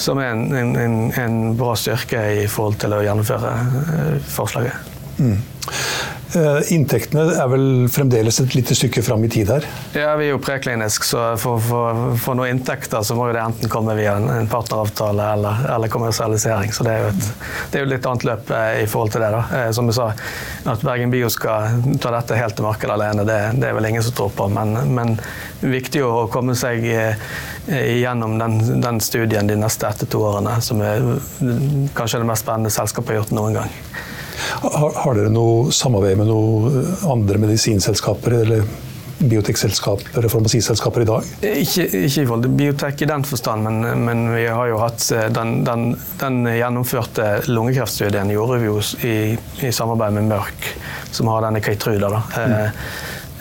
som 0.00 0.18
er 0.18 0.32
en, 0.32 0.46
en, 0.56 0.98
en, 1.18 1.38
bra 1.58 1.74
styrke 1.78 2.22
i 2.42 2.46
forhold 2.50 2.80
til 2.82 2.96
å 2.96 3.02
gjennomføre 3.04 3.52
eh, 3.96 4.14
forslaget. 4.32 4.88
Mm. 5.20 5.36
Eh, 6.30 6.72
inntektene 6.74 7.24
er 7.34 7.48
vel 7.50 7.64
fremdeles 7.90 8.36
et 8.38 8.52
lite 8.54 8.74
stykke 8.78 9.02
fram 9.02 9.24
i 9.26 9.28
tid 9.32 9.48
her? 9.50 9.64
Ja, 9.98 10.12
vi 10.18 10.28
er 10.28 10.36
jo 10.36 10.38
preklinisk, 10.42 11.02
så 11.08 11.24
for, 11.40 11.58
for, 11.64 12.04
for 12.22 12.38
noen 12.38 12.54
inntekter 12.54 13.02
så 13.02 13.16
må 13.18 13.26
det 13.34 13.40
enten 13.42 13.72
komme 13.72 13.96
via 13.98 14.12
en, 14.14 14.46
partneravtale 14.50 15.26
eller, 15.34 15.64
eller, 15.74 15.90
kommersialisering. 15.90 16.70
Så 16.76 16.86
det 16.86 16.92
er 16.92 17.02
jo 17.02 17.08
et, 17.10 17.26
det 17.72 17.80
er 17.80 17.82
jo 17.82 17.90
litt 17.90 18.06
annet 18.06 18.26
løp 18.28 18.52
eh, 18.54 18.68
i 18.84 18.86
forhold 18.90 19.10
til 19.16 19.24
det. 19.24 19.32
da. 19.34 19.42
Eh, 19.58 19.70
som 19.74 19.90
vi 19.90 19.96
sa, 19.96 20.06
at 20.70 20.84
Bergen 20.86 21.10
Bio 21.10 21.32
skal 21.34 21.82
ta 21.98 22.14
dette 22.14 22.38
helt 22.38 22.58
til 22.60 22.68
markedet 22.68 22.94
alene, 22.94 23.26
det, 23.26 23.40
det, 23.58 23.66
er 23.66 23.74
vel 23.80 23.90
ingen 23.90 24.06
som 24.06 24.14
tror 24.14 24.30
på. 24.38 24.46
Men, 24.54 24.76
men 24.94 25.16
viktig 25.64 26.04
å 26.06 26.28
komme 26.30 26.54
seg 26.56 26.86
gjennom 27.66 28.38
den, 28.38 28.54
den, 28.80 29.02
studien 29.02 29.50
de 29.50 29.58
neste 29.58 29.90
ett-to 29.90 30.22
årene, 30.30 30.56
som 30.64 30.80
er 30.82 31.02
kanskje 31.98 32.22
det 32.22 32.30
mest 32.30 32.46
spennende 32.46 32.72
selskapet 32.72 33.16
har 33.16 33.22
gjort 33.24 33.34
noen 33.36 33.58
gang. 33.60 33.76
Har, 34.62 34.94
har, 35.04 35.18
dere 35.18 35.32
noe 35.32 35.72
samarbeid 35.74 36.20
med 36.20 36.30
noen 36.30 36.94
andre 37.10 37.40
medisinselskaper 37.42 38.40
eller 38.42 38.64
biotekselskaper, 39.20 40.28
farmasiselskaper 40.32 41.04
i 41.04 41.08
dag? 41.08 41.26
Ikke, 41.44 41.84
ikke, 41.84 42.22
i 42.22 42.26
forhold 42.26 42.46
til 42.46 42.54
biotek 42.56 43.04
i 43.04 43.08
den 43.10 43.24
forstand, 43.28 43.68
men, 43.68 44.04
men 44.06 44.24
vi 44.32 44.46
har 44.48 44.70
jo 44.70 44.80
hatt 44.80 45.04
eh, 45.12 45.28
den, 45.34 45.60
den, 45.66 45.90
den 46.22 46.40
gjennomførte 46.56 47.28
lungekreftstudien 47.50 48.32
gjorde 48.32 48.60
vi 48.62 48.70
jo 48.70 48.80
i, 49.04 49.16
i 49.66 49.72
samarbeid 49.76 50.16
med 50.16 50.30
Mørk, 50.32 50.70
som 51.12 51.28
har 51.32 51.44
denne 51.44 51.60
Keytruda. 51.64 52.08
da. 52.08 52.22
Mm. 52.40 52.84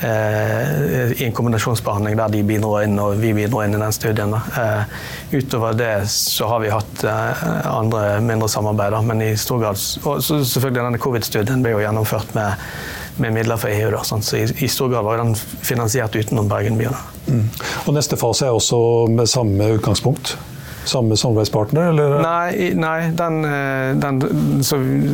Eh, 0.01 1.11
i 1.21 1.25
en 1.25 1.33
kombinasjonsbehandling 1.35 2.15
der 2.17 2.31
de 2.31 2.43
bidro 2.47 2.77
inn 2.79 2.95
og 3.03 3.17
vi 3.19 3.33
bidro 3.35 3.65
inn 3.65 3.75
i 3.75 3.81
den 3.81 3.95
studien. 3.95 4.31
Eh, 4.31 4.93
utover 5.33 5.75
det 5.75 5.91
så 6.13 6.47
har 6.47 6.61
vi 6.63 6.71
hatt 6.71 7.03
eh, 7.03 7.43
andre 7.67 8.21
mindre 8.23 8.47
samarbeid, 8.51 8.95
men 9.09 9.25
i 9.25 9.33
stor 9.37 9.59
grad 9.59 9.81
og 10.07 10.23
selvfølgelig 10.23 10.79
denne 10.79 11.01
covid-studien 11.03 11.65
ble 11.65 11.75
jo 11.75 11.83
gjennomført 11.83 12.31
med, 12.37 12.69
med 13.19 13.35
midler 13.35 13.59
fra 13.59 13.73
EU. 13.75 13.89
Da, 13.97 14.05
så 14.07 14.39
i, 14.39 14.45
i, 14.63 14.71
stor 14.71 14.93
grad 14.93 15.03
var 15.03 15.19
den 15.19 15.35
finansiert 15.35 16.15
utenom 16.15 16.47
Bergen 16.47 16.79
by. 16.79 16.87
Mm. 17.27 17.43
Neste 17.91 18.19
fase 18.19 18.47
er 18.47 18.55
også 18.55 18.79
med 19.11 19.27
samme 19.27 19.73
utgangspunkt? 19.75 20.37
Samme 20.89 21.17
samarbeidspartner, 21.17 21.91
eller? 21.91 22.15
Nei, 22.23 22.69
nei 22.75 23.11
den, 23.17 23.39
eh, 23.45 23.91
den, 24.01 24.19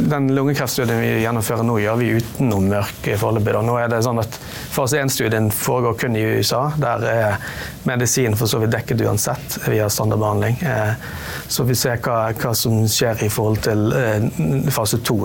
den 0.10 0.30
lungekreftstudien 0.36 1.02
vi 1.04 1.12
gjennomfører 1.24 1.68
nå, 1.68 1.78
gjør 1.84 2.00
vi 2.00 2.12
utenom 2.20 2.70
mørk 2.72 3.10
foreløpig. 3.22 3.58
Nå 3.68 3.78
er 3.82 3.92
det 3.92 4.02
sånn 4.06 4.22
at 4.24 4.40
Fase 4.76 5.00
1-studien 5.00 5.52
foregår 5.56 5.94
kun 6.02 6.18
i 6.20 6.24
USA. 6.36 6.66
Der 6.82 7.06
er 7.08 7.38
medisin 7.88 8.36
for 8.36 8.52
så 8.52 8.60
vidt 8.64 8.74
dekket 8.76 9.04
uansett 9.06 9.60
via 9.70 9.90
standardbehandling. 9.92 10.58
Eh, 10.64 10.94
så 11.48 11.68
vi 11.68 11.78
ser 11.80 12.02
hva, 12.04 12.32
hva 12.36 12.56
som 12.58 12.82
skjer 12.90 13.24
i 13.28 13.32
forhold 13.32 13.62
til 13.68 13.86
eh, 13.96 14.28
fase 14.74 15.00
2. 15.04 15.20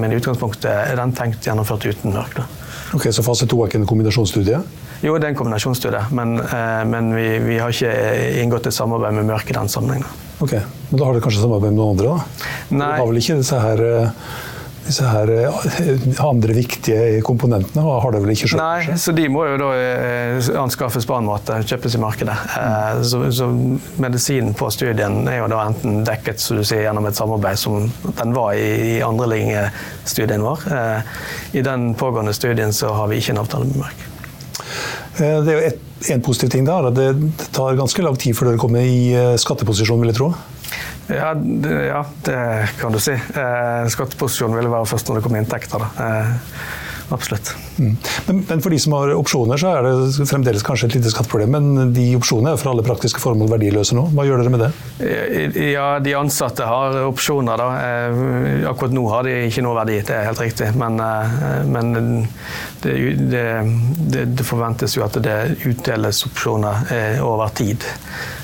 Men 0.00 0.12
i 0.12 0.20
utgangspunktet 0.20 0.70
er 0.72 0.98
den 0.98 1.14
tenkt 1.16 1.46
gjennomført 1.46 1.86
uten 1.86 2.16
mørk. 2.16 2.40
Da. 2.40 2.48
Ok, 2.96 3.10
Så 3.10 3.22
fase 3.26 3.46
2 3.50 3.62
er 3.62 3.70
ikke 3.70 3.82
en 3.82 3.88
kombinasjonsstudie? 3.88 4.62
Jo, 5.04 5.16
det 5.18 5.28
er 5.28 5.34
en 5.34 5.38
kombinasjonsstudie, 5.38 6.02
men, 6.16 6.38
eh, 6.40 6.82
men 6.88 7.12
vi, 7.16 7.28
vi, 7.44 7.60
har 7.60 7.72
ikke 7.72 7.92
inngått 8.42 8.70
et 8.70 8.76
samarbeid 8.76 9.18
med 9.18 9.28
Mørk 9.28 9.52
i 9.52 9.58
den 9.58 9.68
sammenhengen. 9.72 10.08
Ok, 10.40 10.52
Men 10.90 11.00
da 11.00 11.06
har 11.06 11.16
dere 11.16 11.24
kanskje 11.24 11.44
samarbeid 11.44 11.72
med 11.72 11.80
noen 11.80 11.96
andre? 11.96 12.12
da? 12.12 12.44
Nei. 12.70 12.84
Dere 12.84 13.00
har 13.00 13.10
vel 13.10 13.20
ikke 13.20 13.36
disse 13.40 13.58
her, 13.60 13.82
eh, 13.84 14.22
disse 14.86 15.10
her 15.10 15.32
eh, 15.34 16.08
andre 16.24 16.56
viktige 16.56 17.20
komponentene? 17.26 17.84
har 17.84 18.16
dere 18.16 18.24
vel 18.24 18.32
ikke 18.32 18.50
selv? 18.54 18.62
Nei, 18.62 18.96
så 19.04 19.14
de 19.16 19.28
må 19.32 19.44
jo 19.50 19.60
da 19.60 19.68
anskaffes 20.62 21.08
på 21.08 21.18
annen 21.18 21.28
måte, 21.28 21.60
kjøpes 21.60 21.98
i 21.98 22.02
markedet. 22.06 22.38
Mm. 22.56 23.04
Så, 23.12 23.22
så, 23.36 23.50
medisinen 24.00 24.56
på 24.56 24.72
studien 24.72 25.22
er 25.28 25.42
jo 25.42 25.52
da 25.52 25.60
enten 25.68 26.02
dekket 26.08 26.40
så 26.40 26.56
du 26.56 26.64
sier, 26.64 26.86
gjennom 26.88 27.08
et 27.10 27.20
samarbeid 27.20 27.60
som 27.60 27.88
den 28.16 28.36
var 28.36 28.56
i, 28.56 28.96
i 28.96 29.62
studien 30.08 30.44
vår. 30.44 30.68
I 31.52 31.64
den 31.68 31.90
pågående 32.00 32.36
studien 32.36 32.72
så 32.72 32.96
har 32.96 33.12
vi 33.12 33.20
ikke 33.20 33.36
en 33.36 33.44
avtale 33.44 33.68
med 33.68 33.84
Mørk. 33.84 34.12
Eh, 35.16 35.38
det 35.44 35.52
er 35.52 35.62
jo 35.62 36.14
en 36.14 36.24
positiv 36.24 36.52
ting 36.52 36.66
da, 36.66 36.80
det, 36.90 37.08
det 37.16 37.48
tar 37.56 37.78
ganske 37.78 38.04
lang 38.04 38.18
tid 38.20 38.36
før 38.36 38.52
dere 38.52 38.60
kommer 38.60 38.84
i 38.84 39.14
eh, 39.16 39.34
skatteposisjon, 39.40 40.00
vil 40.02 40.12
jeg 40.12 40.20
tro? 40.20 40.32
Ja 41.06 41.30
det, 41.38 41.74
ja, 41.86 42.00
det 42.26 42.40
kan 42.80 42.94
du 42.94 42.98
si. 43.02 43.14
Eh, 43.14 43.84
skatteposisjonen 43.94 44.58
vil 44.58 44.72
være 44.72 44.90
først 44.90 45.08
når 45.08 45.20
det 45.20 45.26
kommer 45.26 45.42
inntekter. 45.42 45.84
Da. 45.86 46.08
Eh, 46.08 46.84
absolutt. 47.08 47.54
Mm. 47.78 47.96
Men, 48.26 48.44
men, 48.48 48.62
for 48.62 48.70
de 48.70 48.78
som 48.80 48.94
har 48.96 49.12
opsjoner, 49.14 49.60
så 49.60 49.72
er 49.76 49.86
det 49.86 50.26
fremdeles 50.28 50.64
kanskje 50.66 50.88
et 50.90 50.96
lite 50.98 51.12
skatteproblem. 51.12 51.52
Men 51.56 51.92
de 51.96 52.06
opsjonene 52.18 52.54
er 52.54 52.60
for 52.60 52.72
alle 52.72 52.84
praktiske 52.86 53.22
formål 53.22 53.52
verdiløse 53.54 53.96
nå. 53.96 54.06
Hva 54.16 54.26
gjør 54.26 54.42
dere 54.42 54.54
med 54.54 54.64
det? 54.64 54.70
Ja, 55.72 55.88
De 56.02 56.14
ansatte 56.18 56.66
har 56.66 57.00
opsjoner. 57.06 57.56
da. 57.56 57.68
Eh, 57.86 58.70
akkurat 58.70 58.96
nå 58.96 59.04
har 59.12 59.28
de 59.28 59.36
ikke 59.48 59.64
noe 59.66 59.76
verdi, 59.80 60.00
det 60.06 60.16
er 60.16 60.30
helt 60.30 60.42
riktig. 60.42 60.72
Men, 60.76 61.00
eh, 61.00 61.60
men 61.66 61.92
det, 62.82 62.96
det, 63.30 64.24
det, 64.36 64.46
forventes 64.46 64.96
jo 64.96 65.04
at 65.06 65.20
det 65.22 65.38
utdeles 65.66 66.24
opsjoner 66.28 66.90
eh, 66.94 67.22
over 67.24 67.54
tid. 67.54 67.84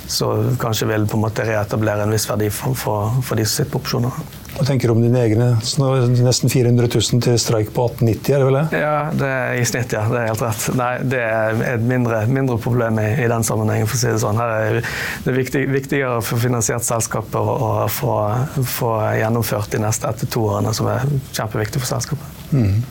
Så 0.06 0.28
kanskje 0.60 0.90
vil 0.90 1.08
på 1.08 1.16
en 1.16 1.24
måte 1.24 1.46
reetablere 1.48 2.04
en 2.04 2.12
viss 2.12 2.28
verdi 2.28 2.50
for, 2.52 2.76
for, 2.76 3.22
for 3.24 3.38
de 3.38 3.46
som 3.46 3.62
sitter 3.62 3.74
på 3.74 3.82
opsjoner. 3.82 4.41
Hva 4.52 4.66
tenker 4.68 4.90
du 4.90 4.92
om 4.92 5.00
dine 5.00 5.20
egne? 5.24 5.46
Nesten 5.56 6.50
400 6.52 6.88
000 6.92 7.22
til 7.24 7.38
streik 7.40 7.70
på 7.72 7.86
1890, 7.88 8.34
er 8.34 8.42
det 8.42 8.48
vel 8.48 8.58
det? 8.58 8.80
Ja, 8.82 8.96
det 9.16 9.30
er 9.32 9.54
i 9.56 9.64
snitt, 9.68 9.94
ja. 9.96 10.02
Det 10.10 10.18
er 10.20 10.28
helt 10.28 10.44
rett. 10.44 10.66
Nei, 10.76 10.90
det 11.14 11.20
er 11.24 11.62
et 11.72 11.86
mindre, 11.88 12.22
mindre 12.28 12.58
problem 12.60 13.00
i, 13.00 13.08
i, 13.24 13.28
den 13.32 13.46
sammenhengen, 13.48 13.88
for 13.88 13.96
å 13.96 14.02
si 14.02 14.12
det 14.12 14.20
sånn. 14.22 14.40
Her 14.40 14.54
er 14.58 14.80
det 15.24 15.36
viktig, 15.38 15.64
viktigere 15.72 16.20
for 16.26 16.42
finansiert 16.42 16.84
selskaper 16.84 17.52
å 17.52 17.70
få, 17.92 18.16
få, 18.60 18.92
gjennomført 19.22 19.72
de 19.72 19.80
neste 19.86 20.10
etter 20.12 20.28
to 20.32 20.44
årene, 20.50 20.74
som 20.76 20.90
er 20.92 21.06
kjempeviktig 21.32 21.80
for 21.80 21.94
selskapet. 21.94 22.42
Mm. 22.52 22.82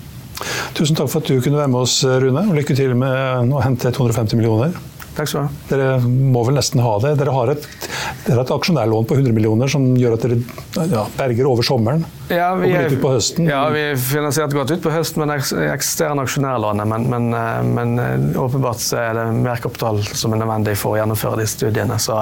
Tusen 0.73 0.97
takk 0.97 1.11
for 1.13 1.21
at 1.21 1.29
du 1.29 1.37
kunne 1.45 1.61
være 1.61 1.69
med 1.69 1.83
oss, 1.83 1.99
Rune. 2.01 2.47
og 2.47 2.57
Lykke 2.57 2.77
til 2.77 2.97
med 2.97 3.53
å 3.53 3.61
hente 3.61 3.93
250 3.93 4.39
millioner. 4.39 4.73
Takk 5.15 5.27
skal 5.27 5.41
du 5.41 5.47
ha. 5.47 5.61
Dere 5.67 5.87
må 6.07 6.41
vel 6.47 6.55
nesten 6.55 6.79
ha 6.83 6.93
det. 7.03 7.17
Dere 7.19 7.33
har 7.35 7.51
et, 7.51 7.65
dere 8.23 8.37
har 8.37 8.45
et 8.45 8.53
aksjonærlån 8.55 9.07
på 9.09 9.17
100 9.17 9.35
millioner 9.35 9.71
som 9.71 9.89
gjør 9.99 10.15
at 10.15 10.23
dere 10.23 10.37
ja, 10.87 11.03
berger 11.17 11.49
over 11.49 11.67
sommeren 11.67 12.05
ja, 12.31 12.53
vi, 12.55 12.69
og 12.69 12.77
litt 12.77 12.95
ut 12.95 13.01
på 13.03 13.11
høsten. 13.11 13.49
Ja, 13.51 13.65
vi 13.73 13.83
finansierte 13.99 14.55
godt 14.55 14.71
ut 14.71 14.83
på 14.85 14.93
høsten 14.93 15.25
med 15.25 15.33
eksisterende 15.35 16.23
aksjonærlånet. 16.23 16.87
Men, 16.93 17.09
men, 17.11 17.27
eh, 17.35 17.57
men, 17.67 17.93
eh, 17.99 18.39
åpenbart 18.39 18.85
er 18.95 19.19
det 19.19 19.25
mer 19.41 19.59
kapital 19.63 19.99
som 20.07 20.31
er 20.31 20.43
nødvendig 20.45 20.77
for 20.79 20.95
å 20.95 21.01
gjennomføre 21.01 21.41
de 21.41 21.49
studiene. 21.51 21.99
Så 21.99 22.15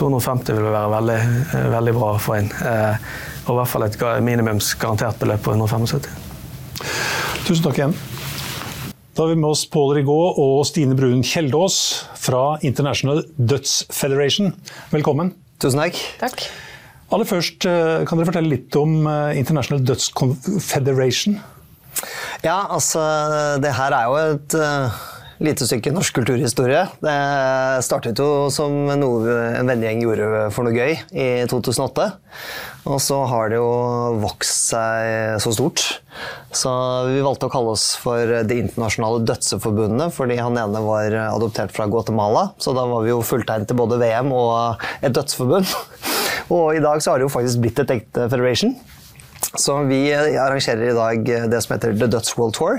250 0.00 0.56
vil 0.56 0.70
være 0.72 0.94
veldig, 0.96 1.20
eh, 1.42 1.68
veldig 1.76 1.96
bra 1.98 2.14
å 2.14 2.22
få 2.22 2.38
inn. 2.40 2.48
Og 3.42 3.52
i 3.52 3.58
hvert 3.58 3.72
fall 3.74 3.84
et 3.88 4.00
minimums 4.24 4.72
garantert 4.80 5.20
beløp 5.20 5.44
på 5.44 5.52
175. 5.52 6.08
Tusen 7.44 7.64
takk 7.66 7.82
igjen. 7.82 7.96
Da 9.12 9.26
har 9.26 9.28
vi 9.28 9.36
med 9.36 9.50
oss 9.50 9.66
Pål 9.68 9.90
Rigaud 9.98 10.38
og 10.40 10.62
Stine 10.64 10.94
Brun 10.96 11.20
Kjeldås 11.20 11.74
fra 12.16 12.56
International 12.64 13.18
Dutch 13.36 13.82
Federation. 13.92 14.54
Velkommen. 14.88 15.34
Tusen 15.60 15.82
takk. 15.82 15.98
Takk. 16.22 16.44
Aller 17.12 17.28
først, 17.28 17.66
eh, 17.68 18.06
kan 18.08 18.16
dere 18.16 18.30
fortelle 18.30 18.54
litt 18.54 18.78
om 18.80 19.04
eh, 19.04 19.36
International 19.36 19.84
Dutch 19.84 20.08
Federation? 20.64 21.36
Ja, 22.40 22.62
altså 22.72 23.02
det 23.60 23.74
her 23.76 23.92
er 23.92 24.08
jo 24.08 24.16
et 24.32 24.56
uh, 24.56 25.02
lite 25.42 25.66
stykke 25.66 25.92
norsk 25.94 26.14
kulturhistorie. 26.20 26.84
Det 27.02 27.16
startet 27.86 28.20
jo 28.22 28.48
som 28.54 28.74
noe 28.98 29.38
en 29.58 29.68
vennegjeng 29.68 30.04
gjorde 30.04 30.44
for 30.54 30.66
noe 30.66 30.76
gøy 30.76 30.94
i 31.10 31.26
2008. 31.50 32.06
Og 32.90 32.98
så 33.02 33.18
har 33.30 33.50
det 33.50 33.58
jo 33.60 33.72
vokst 34.22 34.72
seg 34.72 35.42
så 35.42 35.52
stort. 35.54 35.84
Så 36.54 36.70
vi 37.08 37.22
valgte 37.24 37.48
å 37.48 37.52
kalle 37.52 37.74
oss 37.76 37.92
for 38.00 38.42
Det 38.46 38.58
internasjonale 38.64 39.22
dødseforbundet, 39.28 40.14
fordi 40.14 40.38
han 40.40 40.58
ene 40.58 40.82
var 40.84 41.18
adoptert 41.28 41.74
fra 41.74 41.86
Guatemala. 41.90 42.50
Så 42.62 42.74
da 42.76 42.86
var 42.90 43.04
vi 43.06 43.12
jo 43.12 43.22
fulltegn 43.26 43.68
til 43.68 43.78
både 43.78 44.00
VM 44.02 44.32
og 44.34 44.82
et 45.02 45.14
dødsforbund. 45.14 45.70
Og 46.52 46.74
i 46.76 46.82
dag 46.82 47.00
så 47.00 47.12
har 47.12 47.20
det 47.20 47.28
jo 47.28 47.32
faktisk 47.32 47.62
blitt 47.62 47.78
et 47.80 47.94
ekte 47.94 48.26
federation. 48.28 48.74
Så 49.54 49.74
vi 49.84 50.14
arrangerer 50.14 50.90
i 50.90 50.94
dag 50.96 51.26
det 51.52 51.60
som 51.62 51.74
heter 51.74 51.92
The 51.98 52.06
Dutch 52.08 52.38
World 52.38 52.54
Tour 52.56 52.78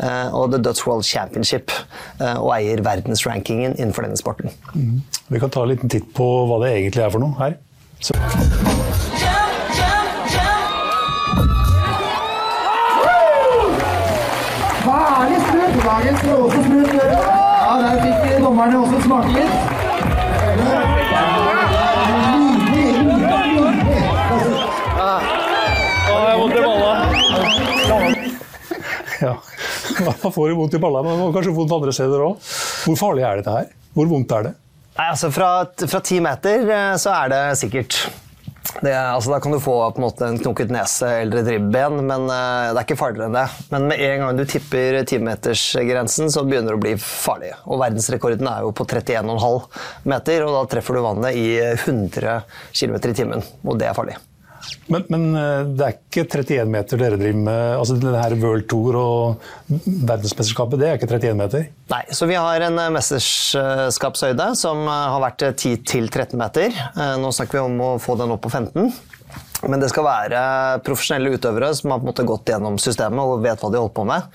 eh, 0.00 0.34
og 0.34 0.52
The 0.52 0.60
Dutch 0.64 0.86
World 0.88 1.04
Championship, 1.04 1.72
eh, 2.20 2.38
og 2.40 2.54
eier 2.56 2.80
verdensrankingen 2.84 3.76
innenfor 3.76 4.06
denne 4.06 4.16
sporten. 4.16 4.50
Mm. 4.72 5.02
Vi 5.28 5.42
kan 5.42 5.52
ta 5.52 5.66
en 5.66 5.74
liten 5.74 5.92
titt 5.92 6.08
på 6.16 6.24
hva 6.48 6.62
det 6.64 6.72
egentlig 6.78 7.04
er 7.04 7.12
for 7.12 7.20
noe 7.20 7.36
her. 7.40 7.58
Så. 8.00 8.16
Herlig 14.86 15.40
sprut! 15.44 15.76
Dagens 15.84 16.24
råeste 16.28 16.64
sprut. 16.64 16.96
Ja, 16.96 17.76
der 17.82 18.00
fikk 18.04 18.44
dommerne 18.44 18.78
også 18.84 19.02
smake 19.04 19.36
litt. 19.36 19.85
Ja, 29.26 29.34
man 30.06 30.34
får 30.34 30.52
jo 30.52 30.60
vondt 30.60 30.76
i 30.78 30.82
balla, 30.82 31.02
men 31.06 31.16
man 31.16 31.28
får 31.28 31.40
kanskje 31.40 31.56
vondt 31.56 31.74
andre 31.78 31.96
steder 31.96 32.28
òg. 32.28 32.52
Hvor 32.84 33.00
farlig 33.00 33.26
er 33.26 33.42
dette 33.42 33.56
her? 33.56 33.74
Hvor 33.96 34.12
vondt 34.12 34.36
er 34.36 34.48
det? 34.50 34.54
Nei, 34.96 35.10
altså 35.10 35.28
Fra 35.34 36.00
ti 36.00 36.22
meter 36.24 36.70
eh, 36.72 36.94
så 37.00 37.12
er 37.18 37.34
det 37.34 37.42
sikkert. 37.60 37.98
Det, 38.82 38.92
altså, 38.92 39.30
da 39.30 39.40
kan 39.40 39.52
du 39.54 39.60
få 39.60 39.74
på 39.94 40.00
en 40.00 40.04
måte 40.04 40.26
en 40.26 40.38
knokket 40.40 40.72
nese 40.74 41.08
eller 41.22 41.40
et 41.40 41.48
ribben, 41.54 42.00
men 42.08 42.26
uh, 42.28 42.72
det 42.74 42.80
er 42.80 42.84
ikke 42.84 42.98
farligere 42.98 43.30
enn 43.30 43.38
det. 43.38 43.46
Men 43.72 43.88
med 43.88 44.02
en 44.04 44.24
gang 44.24 44.40
du 44.40 44.44
tipper 44.48 44.98
timetersgrensen, 45.08 46.30
så 46.32 46.44
begynner 46.44 46.74
det 46.74 46.80
å 46.80 46.84
bli 46.84 46.94
farlig. 47.00 47.54
Og 47.64 47.80
verdensrekorden 47.80 48.50
er 48.50 48.66
jo 48.66 48.74
på 48.76 48.88
31,5 48.90 50.08
meter, 50.12 50.46
og 50.46 50.56
da 50.58 50.64
treffer 50.74 50.98
du 50.98 51.04
vannet 51.06 51.38
i 51.38 51.46
100 51.62 52.40
km 52.76 52.98
i 52.98 53.16
timen. 53.22 53.46
Og 53.64 53.78
det 53.80 53.88
er 53.90 53.96
farlig. 53.96 54.18
Men, 54.86 55.04
men, 55.10 55.24
eh, 55.34 55.62
det 55.76 55.86
er 55.86 55.96
ikke 55.96 56.24
31 56.26 56.70
meter 56.70 57.00
dere 57.00 57.18
driver 57.18 57.40
med? 57.48 57.62
altså 57.76 57.96
denne 57.98 58.20
her 58.22 58.36
World 58.38 58.68
Tour 58.70 58.98
og 59.00 59.48
verdensmesterskapet, 59.68 60.80
det 60.80 60.88
er 60.88 61.00
ikke 61.00 61.10
31 61.10 61.40
meter? 61.40 61.66
Nei, 61.90 62.02
så 62.14 62.28
vi 62.30 62.38
har 62.38 62.66
en 62.68 62.78
eh, 62.82 62.92
mesterskapshøyde 62.94 64.48
som 64.58 64.84
eh, 64.86 65.02
har 65.16 65.24
vært 65.26 65.46
10-13 65.50 66.36
meter. 66.38 66.80
Nå 67.20 67.32
snakker 67.34 67.58
vi 67.58 67.64
om 67.66 67.82
å 67.82 67.90
få 68.02 68.16
den 68.20 68.34
opp 68.34 68.44
på 68.46 68.52
15. 68.52 69.15
Men 69.64 69.80
det 69.80 69.88
skal 69.88 70.04
være 70.04 70.40
profesjonelle 70.86 71.32
utøvere 71.36 71.70
som 71.78 71.94
har 71.94 72.00
på 72.02 72.06
en 72.06 72.10
måte 72.10 72.26
gått 72.28 72.52
gjennom 72.52 72.76
systemet 72.82 73.22
og 73.22 73.44
vet 73.44 73.62
hva 73.62 73.70
de 73.72 73.80
holder 73.80 73.94
på 73.96 74.04
med. 74.08 74.28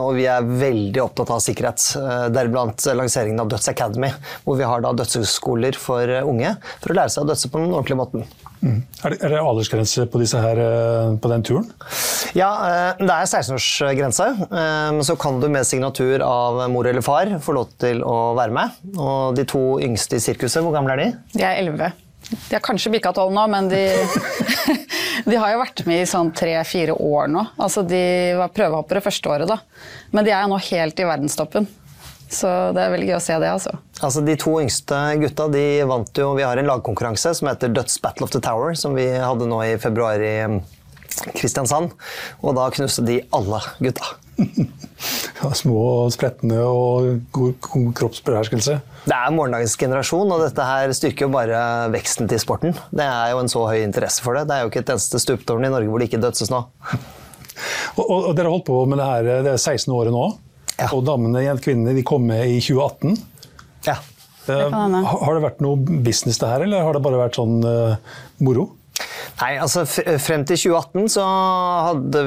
Og 0.00 0.10
vi 0.16 0.24
er 0.30 0.48
veldig 0.64 1.02
opptatt 1.04 1.34
av 1.34 1.42
sikkerhet, 1.44 1.84
deriblant 2.32 2.86
lanseringen 2.96 3.44
av 3.44 3.52
Døds 3.52 3.68
Academy, 3.70 4.10
hvor 4.46 4.58
vi 4.58 4.66
har 4.68 4.82
da 4.84 4.94
dødsskoler 4.96 5.76
for 5.78 6.16
unge 6.24 6.56
for 6.80 6.94
å 6.94 6.98
lære 6.98 7.14
seg 7.14 7.26
å 7.26 7.30
dødse 7.30 7.52
på 7.52 7.60
den 7.60 7.76
ordentlige 7.76 8.00
måten. 8.00 8.26
Mm. 8.64 8.78
Er, 9.04 9.12
det, 9.12 9.18
er 9.20 9.32
det 9.34 9.40
aldersgrense 9.44 10.06
på, 10.08 10.20
her, 10.40 10.60
eh, 10.64 11.10
på, 11.20 11.30
den 11.32 11.44
turen? 11.44 11.66
Ja, 12.36 12.48
eh, 12.64 13.02
det 13.02 13.10
er 13.12 13.28
16-årsgrense. 13.28 14.28
Eh, 14.46 14.88
men 14.96 15.04
så 15.04 15.18
kan 15.20 15.40
du 15.42 15.50
med 15.52 15.68
signatur 15.68 16.24
av 16.24 16.62
mor 16.72 16.88
eller 16.88 17.04
far 17.04 17.34
få 17.44 17.58
lov 17.58 17.74
til 17.82 18.00
å 18.06 18.32
være 18.38 18.56
med. 18.56 18.80
Og 18.96 19.36
de 19.36 19.44
to 19.48 19.64
yngste 19.84 20.16
i 20.16 20.24
sirkuset, 20.24 20.62
hvor 20.64 20.72
gamle 20.76 20.96
er 20.96 21.02
de? 21.02 21.10
De 21.36 21.44
er 21.44 21.60
11. 21.66 22.03
De 22.30 22.56
har 22.56 22.62
kanskje 22.64 22.92
bikka 22.94 23.12
tolv 23.16 23.34
nå, 23.36 23.44
men 23.52 23.68
de, 23.68 23.82
de, 25.28 25.36
har 25.36 25.52
jo 25.52 25.60
vært 25.60 25.84
med 25.88 26.02
i 26.02 26.08
sånn 26.08 26.32
tre-fire 26.36 26.96
år 26.96 27.30
nå. 27.30 27.44
Altså, 27.60 27.84
de 27.86 28.02
var 28.38 28.52
prøvehoppere 28.54 29.04
første 29.04 29.30
året, 29.30 29.50
da. 29.50 29.60
Men 30.14 30.26
de 30.26 30.32
er 30.32 30.44
jo 30.44 30.54
nå 30.54 30.60
helt 30.70 31.00
i 31.00 31.08
verdenstoppen. 31.08 31.68
Så 32.34 32.48
det 32.74 32.82
er 32.82 32.94
veldig 32.94 33.10
gøy 33.12 33.16
å 33.18 33.22
se 33.22 33.36
det. 33.38 33.50
altså. 33.52 33.74
Altså 34.00 34.22
De 34.24 34.34
to 34.40 34.56
yngste 34.62 35.00
gutta 35.22 35.46
de 35.52 35.64
vant 35.86 36.18
jo 36.18 36.32
Vi 36.38 36.42
har 36.42 36.58
en 36.58 36.66
lagkonkurranse 36.66 37.34
som 37.38 37.50
heter 37.50 37.70
Dutch 37.70 38.00
Battle 38.02 38.26
of 38.26 38.32
the 38.34 38.40
Tower, 38.42 38.74
som 38.78 38.96
vi 38.96 39.06
hadde 39.12 39.48
nå 39.50 39.60
i 39.66 39.76
februar 39.78 40.22
i 40.22 40.34
um, 40.48 40.58
Kristiansand. 41.36 41.94
Og 42.42 42.56
da 42.58 42.66
knuste 42.74 43.04
de 43.06 43.20
alle 43.34 43.60
gutta. 43.78 44.14
ja, 45.42 45.52
små 45.54 45.78
og 46.06 46.14
spretne 46.16 46.58
og 46.64 47.28
god 47.34 47.92
kroppsbeherskelse. 48.00 48.80
Det 49.04 49.12
er 49.12 49.32
morgendagens 49.36 49.74
generasjon, 49.76 50.30
og 50.32 50.40
dette 50.40 50.64
her 50.64 50.92
styrker 50.96 51.26
jo 51.26 51.34
bare 51.34 51.58
veksten 51.92 52.28
til 52.30 52.40
sporten. 52.40 52.72
Det 52.88 53.04
er 53.04 53.34
jo 53.34 53.42
en 53.42 53.50
så 53.52 53.66
høy 53.68 53.82
interesse 53.82 54.24
for 54.24 54.38
det. 54.38 54.46
Det 54.48 54.56
er 54.56 54.64
jo 54.64 54.70
ikke 54.72 54.80
et 54.80 54.92
eneste 54.94 55.20
stuptårn 55.20 55.66
i 55.68 55.72
Norge 55.72 55.90
hvor 55.92 56.00
det 56.00 56.08
ikke 56.08 56.22
dødses 56.22 56.52
nå. 56.52 56.62
og, 58.00 58.08
og, 58.08 58.30
Dere 58.32 58.48
har 58.48 58.54
holdt 58.54 58.66
på 58.70 58.80
med 58.88 59.00
det 59.02 59.10
her 59.10 59.28
det 59.44 59.52
er 59.52 59.60
16 59.60 59.92
året 59.92 60.14
nå? 60.14 60.24
Ja. 60.78 60.88
Og 60.88 61.04
damene, 61.06 61.44
og 61.52 61.60
kvinnene, 61.62 61.94
de 61.94 62.06
kom 62.06 62.24
med 62.26 62.48
i 62.48 62.56
2018. 62.64 63.20
Ja. 63.86 63.98
Det 64.44 64.56
har 64.72 65.36
det 65.36 65.44
vært 65.44 65.62
noe 65.64 66.00
business 66.04 66.40
det 66.40 66.48
her, 66.50 66.64
eller 66.66 66.84
har 66.84 66.96
det 66.96 67.04
bare 67.04 67.20
vært 67.20 67.38
sånn 67.38 67.60
uh, 67.64 68.16
moro? 68.44 68.66
Nei, 69.40 69.54
altså 69.58 69.82
Frem 69.86 70.44
til 70.46 70.60
2018 70.70 71.08
så 71.16 71.24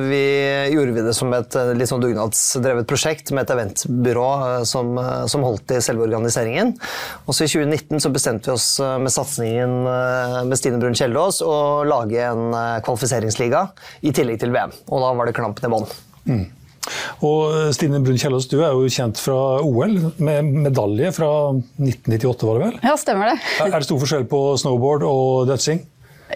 vi, 0.09 0.23
gjorde 0.73 0.95
vi 0.97 1.05
det 1.05 1.13
som 1.15 1.31
et 1.37 1.55
eh, 1.55 1.71
litt 1.77 1.87
sånn 1.87 2.03
dugnadsdrevet 2.03 2.89
prosjekt 2.89 3.31
med 3.31 3.45
et 3.45 3.53
eventbyrå 3.55 4.27
eh, 4.47 4.65
som, 4.67 4.99
som, 5.31 5.45
holdt 5.47 5.77
i 5.77 5.79
selve 5.83 6.03
organiseringen. 6.09 6.73
Og 7.25 7.31
så 7.31 7.47
I 7.47 7.53
2019 7.53 8.03
så 8.03 8.11
bestemte 8.13 8.51
vi 8.51 8.57
oss 8.57 8.67
med 8.81 9.13
satsingen 9.13 9.79
med 9.87 10.59
Stine 10.59 10.81
Brun 10.81 10.97
Kjeldås 10.97 11.39
å 11.45 11.57
lage 11.87 12.27
en 12.27 12.51
kvalifiseringsliga 12.83 13.63
i 14.03 14.13
tillegg 14.15 14.43
til 14.43 14.53
VM. 14.55 14.75
Og 14.91 15.03
da 15.03 15.15
var 15.15 15.29
det 15.29 15.37
klampen 15.37 15.67
i 15.67 15.73
bånn. 15.73 15.89
Mm. 16.27 16.45
Og 17.25 17.41
eh, 17.51 17.69
Stine 17.75 17.99
Brun 18.03 18.19
Kjellås, 18.19 18.47
du 18.51 18.59
er 18.61 18.75
jo 18.75 18.87
kjent 18.91 19.19
fra 19.21 19.59
OL 19.63 19.97
med 20.23 20.51
medalje 20.67 21.11
fra 21.15 21.29
1998, 21.53 22.47
var 22.47 22.59
det 22.59 22.65
vel? 22.65 22.79
Ja, 22.85 22.95
stemmer 22.99 23.33
det. 23.33 23.37
Er 23.65 23.77
det 23.77 23.87
stor 23.87 24.01
forskjell 24.03 24.27
på 24.29 24.41
snowboard 24.61 25.05
og 25.07 25.47
dødsing? 25.51 25.83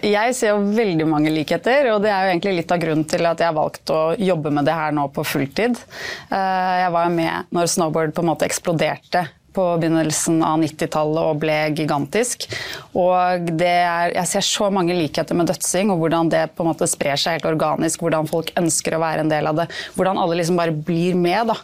Jeg 0.00 0.36
ser 0.38 0.54
jo 0.54 0.62
veldig 0.72 1.04
mange 1.08 1.32
likheter, 1.34 1.90
og 1.92 2.00
det 2.04 2.08
er 2.12 2.24
jo 2.24 2.32
egentlig 2.32 2.54
litt 2.62 2.72
av 2.72 2.80
grunnen 2.80 3.04
til 3.08 3.28
at 3.28 3.42
jeg 3.42 3.50
har 3.50 3.58
valgt 3.58 3.92
å 3.92 4.00
jobbe 4.16 4.52
med 4.54 4.64
det 4.64 4.76
her 4.78 4.94
nå 4.96 5.04
på 5.12 5.24
fulltid. 5.26 5.76
Eh, 6.32 6.72
jeg 6.80 6.94
var 6.94 7.08
jo 7.08 7.14
med 7.18 7.52
når 7.52 7.72
snowboard 7.74 8.14
på 8.16 8.24
en 8.24 8.30
måte 8.32 8.48
eksploderte 8.48 9.26
på 9.54 9.64
begynnelsen 9.82 10.40
av 10.46 10.60
90-tallet 10.62 11.30
og 11.30 11.40
ble 11.42 11.56
gigantisk. 11.76 12.46
Og 12.98 13.50
er, 13.62 14.12
jeg 14.14 14.28
ser 14.30 14.46
så 14.46 14.68
mange 14.74 14.96
likheter 14.96 15.36
med 15.38 15.50
dødsing, 15.50 15.92
og 15.92 16.02
hvordan 16.02 16.30
det 16.32 16.44
på 16.56 16.64
en 16.64 16.70
måte 16.72 16.88
sprer 16.90 17.20
seg 17.20 17.38
helt 17.38 17.48
organisk. 17.52 18.02
Hvordan 18.02 18.28
folk 18.30 18.52
ønsker 18.58 18.96
å 18.96 19.02
være 19.02 19.24
en 19.24 19.32
del 19.32 19.48
av 19.50 19.62
det. 19.62 19.68
Hvordan 19.96 20.20
alle 20.20 20.38
liksom 20.40 20.60
bare 20.60 20.74
blir 20.74 21.18
med. 21.18 21.52
Da. 21.52 21.58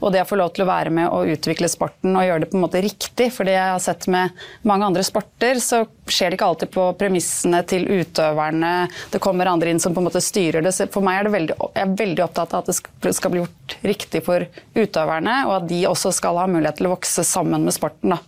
Og 0.00 0.14
det 0.14 0.24
å 0.24 0.28
få 0.28 0.40
lov 0.40 0.54
til 0.56 0.66
å 0.66 0.70
være 0.70 0.94
med 0.94 1.10
og 1.10 1.30
utvikle 1.34 1.70
sporten 1.70 2.16
og 2.16 2.26
gjøre 2.26 2.44
det 2.44 2.50
på 2.52 2.58
en 2.58 2.66
måte 2.66 2.84
riktig. 2.84 3.30
For 3.36 3.48
det 3.48 3.56
jeg 3.56 3.74
har 3.74 3.84
sett 3.84 4.08
med 4.12 4.36
mange 4.68 4.88
andre 4.90 5.04
sporter, 5.06 5.60
så 5.62 5.84
skjer 6.10 6.32
det 6.32 6.40
ikke 6.40 6.50
alltid 6.52 6.74
på 6.74 6.88
premissene 7.00 7.62
til 7.70 7.86
utøverne. 7.88 8.74
Det 9.12 9.22
kommer 9.22 9.50
andre 9.50 9.72
inn 9.72 9.82
som 9.82 9.94
på 9.94 10.02
en 10.02 10.08
måte 10.10 10.22
styrer 10.24 10.64
det. 10.64 10.74
Så 10.76 10.88
for 10.92 11.06
meg 11.06 11.20
er 11.20 11.28
det 11.28 11.36
veldig, 11.36 11.58
jeg 11.76 11.86
er 11.86 11.96
veldig 12.04 12.26
opptatt 12.26 12.56
av 12.56 12.64
at 12.64 12.72
det 12.72 13.14
skal 13.16 13.34
bli 13.34 13.44
gjort 13.44 13.59
riktig 13.86 14.24
for 14.26 14.46
utøverne, 14.76 15.36
og 15.48 15.56
at 15.60 15.68
de 15.70 15.84
også 15.90 16.12
skal 16.16 16.40
ha 16.40 16.48
mulighet 16.50 16.80
til 16.80 16.90
å 16.90 16.94
vokse 16.96 17.24
sammen 17.26 17.66
med 17.66 17.76
sporten. 17.76 18.16
Da. 18.16 18.20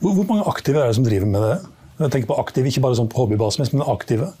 Hvor, 0.00 0.16
hvor 0.16 0.26
mange 0.28 0.48
aktive 0.50 0.82
er 0.82 0.90
det 0.90 0.98
som 0.98 1.06
driver 1.06 1.30
med 1.30 1.46
det? 1.46 1.56
Jeg 2.00 2.12
tenker 2.14 2.30
på 2.32 2.40
aktive, 2.40 2.70
Ikke 2.70 2.84
bare 2.84 2.96
sånn 2.96 3.10
på 3.12 3.24
hobbybasis, 3.24 3.74
men 3.74 3.84
aktive. 3.84 4.32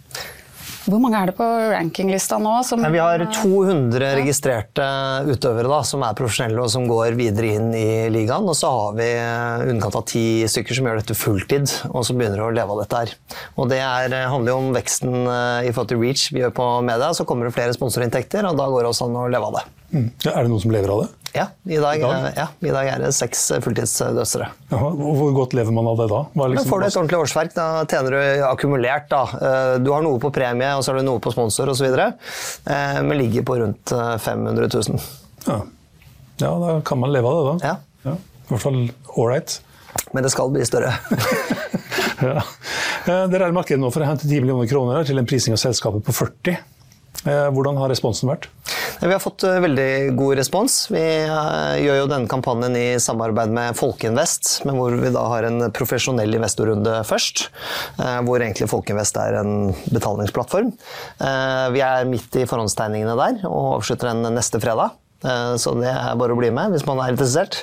Hvor 0.90 0.96
mange 1.02 1.18
er 1.18 1.28
det 1.28 1.34
på 1.36 1.44
rankinglista 1.44 2.38
nå? 2.40 2.54
Som, 2.64 2.82
vi 2.88 3.00
har 3.02 3.20
200 3.36 4.14
registrerte 4.16 4.86
utøvere 5.28 5.68
da, 5.68 5.80
som 5.86 6.02
er 6.06 6.16
profesjonelle 6.16 6.62
og 6.64 6.70
som 6.72 6.86
går 6.88 7.18
videre 7.18 7.50
inn 7.58 7.68
i 7.76 7.90
ligaen. 8.12 8.48
Og 8.48 8.56
så 8.56 8.70
har 8.72 8.96
vi 8.96 9.08
underkant 9.68 9.98
av 10.00 10.06
ti 10.08 10.24
stykker 10.48 10.78
som 10.78 10.88
gjør 10.88 11.02
dette 11.02 11.18
fulltid 11.18 11.74
og 11.90 12.06
som 12.08 12.18
begynner 12.18 12.46
å 12.46 12.52
leve 12.56 12.74
av 12.74 12.80
dette 12.80 13.02
her. 13.02 13.12
Og 13.60 13.68
det 13.70 13.82
er, 13.84 14.16
handler 14.32 14.54
jo 14.54 14.62
om 14.62 14.72
veksten 14.74 15.20
eh, 15.20 15.68
i 15.68 15.74
forhold 15.74 15.92
til 15.92 16.00
reach 16.00 16.30
vi 16.32 16.42
gjør 16.46 16.56
på 16.56 16.70
media. 16.88 17.12
Så 17.16 17.28
kommer 17.28 17.46
det 17.46 17.54
flere 17.58 17.76
sponsorinntekter, 17.76 18.48
og 18.48 18.56
da 18.58 18.70
går 18.72 18.86
det 18.86 18.94
også 18.94 19.10
an 19.10 19.20
å 19.20 19.28
leve 19.30 19.52
av 19.52 19.60
det. 19.60 19.66
Mm. 19.90 20.10
Er 20.26 20.44
det 20.44 20.50
noen 20.50 20.62
som 20.62 20.72
lever 20.74 20.92
av 20.92 21.02
det? 21.04 21.08
Ja, 21.32 21.46
i 21.64 21.76
dag, 21.76 21.98
I 21.98 22.02
dag? 22.02 22.32
Ja, 22.36 22.46
i 22.58 22.70
dag 22.74 22.88
er 22.90 23.02
det 23.04 23.10
seks 23.14 23.42
fulltidsdøstere. 23.62 24.48
Hvor 24.70 25.30
godt 25.34 25.54
lever 25.54 25.74
man 25.74 25.86
av 25.92 26.00
det 26.00 26.08
da? 26.10 26.24
Liksom 26.34 26.70
får 26.72 26.82
du 26.82 26.86
et 26.88 26.96
ordentlig 26.98 27.20
årsverk, 27.20 27.52
da 27.54 27.66
tjener 27.90 28.16
du 28.16 28.44
akkumulert. 28.48 29.06
Da. 29.12 29.22
Eh, 29.38 29.74
du 29.84 29.92
har 29.94 30.02
noe 30.02 30.18
på 30.22 30.32
premie, 30.34 30.72
og 30.74 30.82
så 30.82 30.90
har 30.90 30.98
du 30.98 31.06
noe 31.06 31.22
på 31.22 31.30
sponsor 31.34 31.70
osv. 31.70 31.86
Eh, 31.86 32.98
men 33.06 33.14
ligger 33.18 33.46
på 33.46 33.60
rundt 33.62 33.94
500 33.94 34.66
eh, 34.66 34.74
000. 34.74 34.98
Ja. 35.46 35.60
ja, 36.42 36.50
da 36.64 36.74
kan 36.86 37.02
man 37.02 37.14
leve 37.14 37.30
av 37.30 37.38
det, 37.38 37.52
da. 37.52 37.70
Ja. 37.70 38.10
ja. 38.10 38.16
I 38.48 38.50
hvert 38.54 38.66
fall 38.66 38.82
ålreit. 39.14 39.60
Men 40.14 40.26
det 40.26 40.34
skal 40.34 40.50
bli 40.50 40.66
større. 40.66 40.96
ja. 42.26 42.42
Dere 43.06 43.44
er 43.46 43.48
i 43.52 43.54
markedet 43.54 43.78
nå 43.82 43.90
for 43.94 44.02
å 44.02 44.10
hente 44.10 44.26
10 44.26 44.42
millioner 44.42 44.66
kroner 44.70 45.06
til 45.06 45.22
en 45.22 45.30
prising 45.30 45.54
av 45.54 45.62
selskapet 45.62 46.02
på 46.06 46.14
40. 46.14 46.58
Hvordan 47.20 47.76
har 47.76 47.90
responsen 47.92 48.30
vært? 48.30 48.46
Vi 49.00 49.08
har 49.08 49.20
fått 49.22 49.44
eh, 49.48 49.60
veldig 49.64 50.12
god 50.18 50.36
respons. 50.36 50.74
Vi 50.92 51.00
eh, 51.00 51.76
gjør 51.80 52.02
jo 52.02 52.08
denne 52.10 52.28
kampanjen 52.28 52.76
i 52.76 52.84
samarbeid 53.00 53.52
med 53.56 53.78
Folkeinvest, 53.78 54.58
men 54.68 54.76
hvor 54.76 54.92
vi 55.00 55.12
da 55.14 55.22
har 55.32 55.48
en 55.48 55.70
profesjonell 55.72 56.36
investorrunde 56.36 56.98
først. 57.08 57.46
Eh, 57.96 58.18
hvor 58.28 58.44
egentlig 58.44 58.68
Folkeinvest 58.68 59.16
er 59.22 59.40
en 59.40 59.54
betalingsplattform. 59.88 60.74
Vi 61.74 61.84
er 61.84 62.08
midt 62.08 62.36
i 62.36 62.46
forhåndstegningene 62.48 63.16
der 63.16 63.44
og 63.48 63.78
avslutter 63.78 64.12
den 64.12 64.36
neste 64.36 64.60
fredag. 64.60 64.99
Så 65.20 65.74
det 65.76 65.90
er 65.90 66.16
bare 66.16 66.32
å 66.32 66.38
bli 66.38 66.48
med 66.54 66.72
hvis 66.72 66.86
man 66.88 67.00
er 67.04 67.12
interessert. 67.12 67.58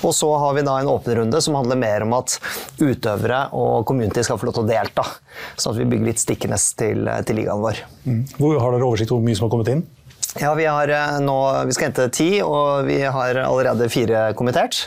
Og 0.00 0.14
så 0.16 0.30
har 0.40 0.54
vi 0.56 0.64
da 0.64 0.78
en 0.80 0.88
åpen 0.88 1.18
runde 1.18 1.42
som 1.44 1.58
handler 1.58 1.80
mer 1.80 2.06
om 2.06 2.14
at 2.16 2.38
utøvere 2.80 3.42
og 3.52 3.84
community 3.88 4.24
skal 4.24 4.40
få 4.40 4.48
lov 4.48 4.56
til 4.56 4.64
å 4.64 4.70
delta. 4.70 5.04
Sånn 5.60 5.74
at 5.74 5.82
vi 5.82 5.90
bygger 5.92 6.08
litt 6.08 6.22
stikkenes 6.22 6.70
til, 6.80 7.10
til 7.28 7.42
ligaen 7.42 7.60
vår. 7.60 7.82
Mm. 8.06 8.22
Har 8.40 8.72
dere 8.78 8.88
oversikt 8.88 9.12
over 9.12 9.20
hvor 9.20 9.28
mye 9.28 9.36
som 9.36 9.48
har 9.48 9.52
kommet 9.52 9.74
inn? 9.74 9.84
Ja, 10.40 10.54
vi, 10.54 10.64
har 10.64 10.88
eh, 10.88 11.18
nå, 11.20 11.36
vi 11.68 11.74
skal 11.76 11.90
hente 11.90 12.08
ti, 12.08 12.28
og 12.40 12.86
vi 12.88 13.02
har 13.04 13.36
allerede 13.44 13.90
fire 13.92 14.30
kommentert. 14.36 14.86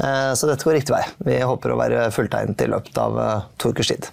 Eh, 0.00 0.32
så 0.32 0.48
dette 0.48 0.64
går 0.64 0.78
riktig 0.78 0.94
vei. 0.94 1.02
Vi 1.26 1.40
håper 1.44 1.74
å 1.74 1.80
være 1.80 2.06
fulltegnet 2.16 2.64
i 2.64 2.70
løpet 2.72 2.96
av 3.02 3.18
eh, 3.20 3.34
to 3.60 3.74
ukers 3.74 3.92
tid. 3.92 4.08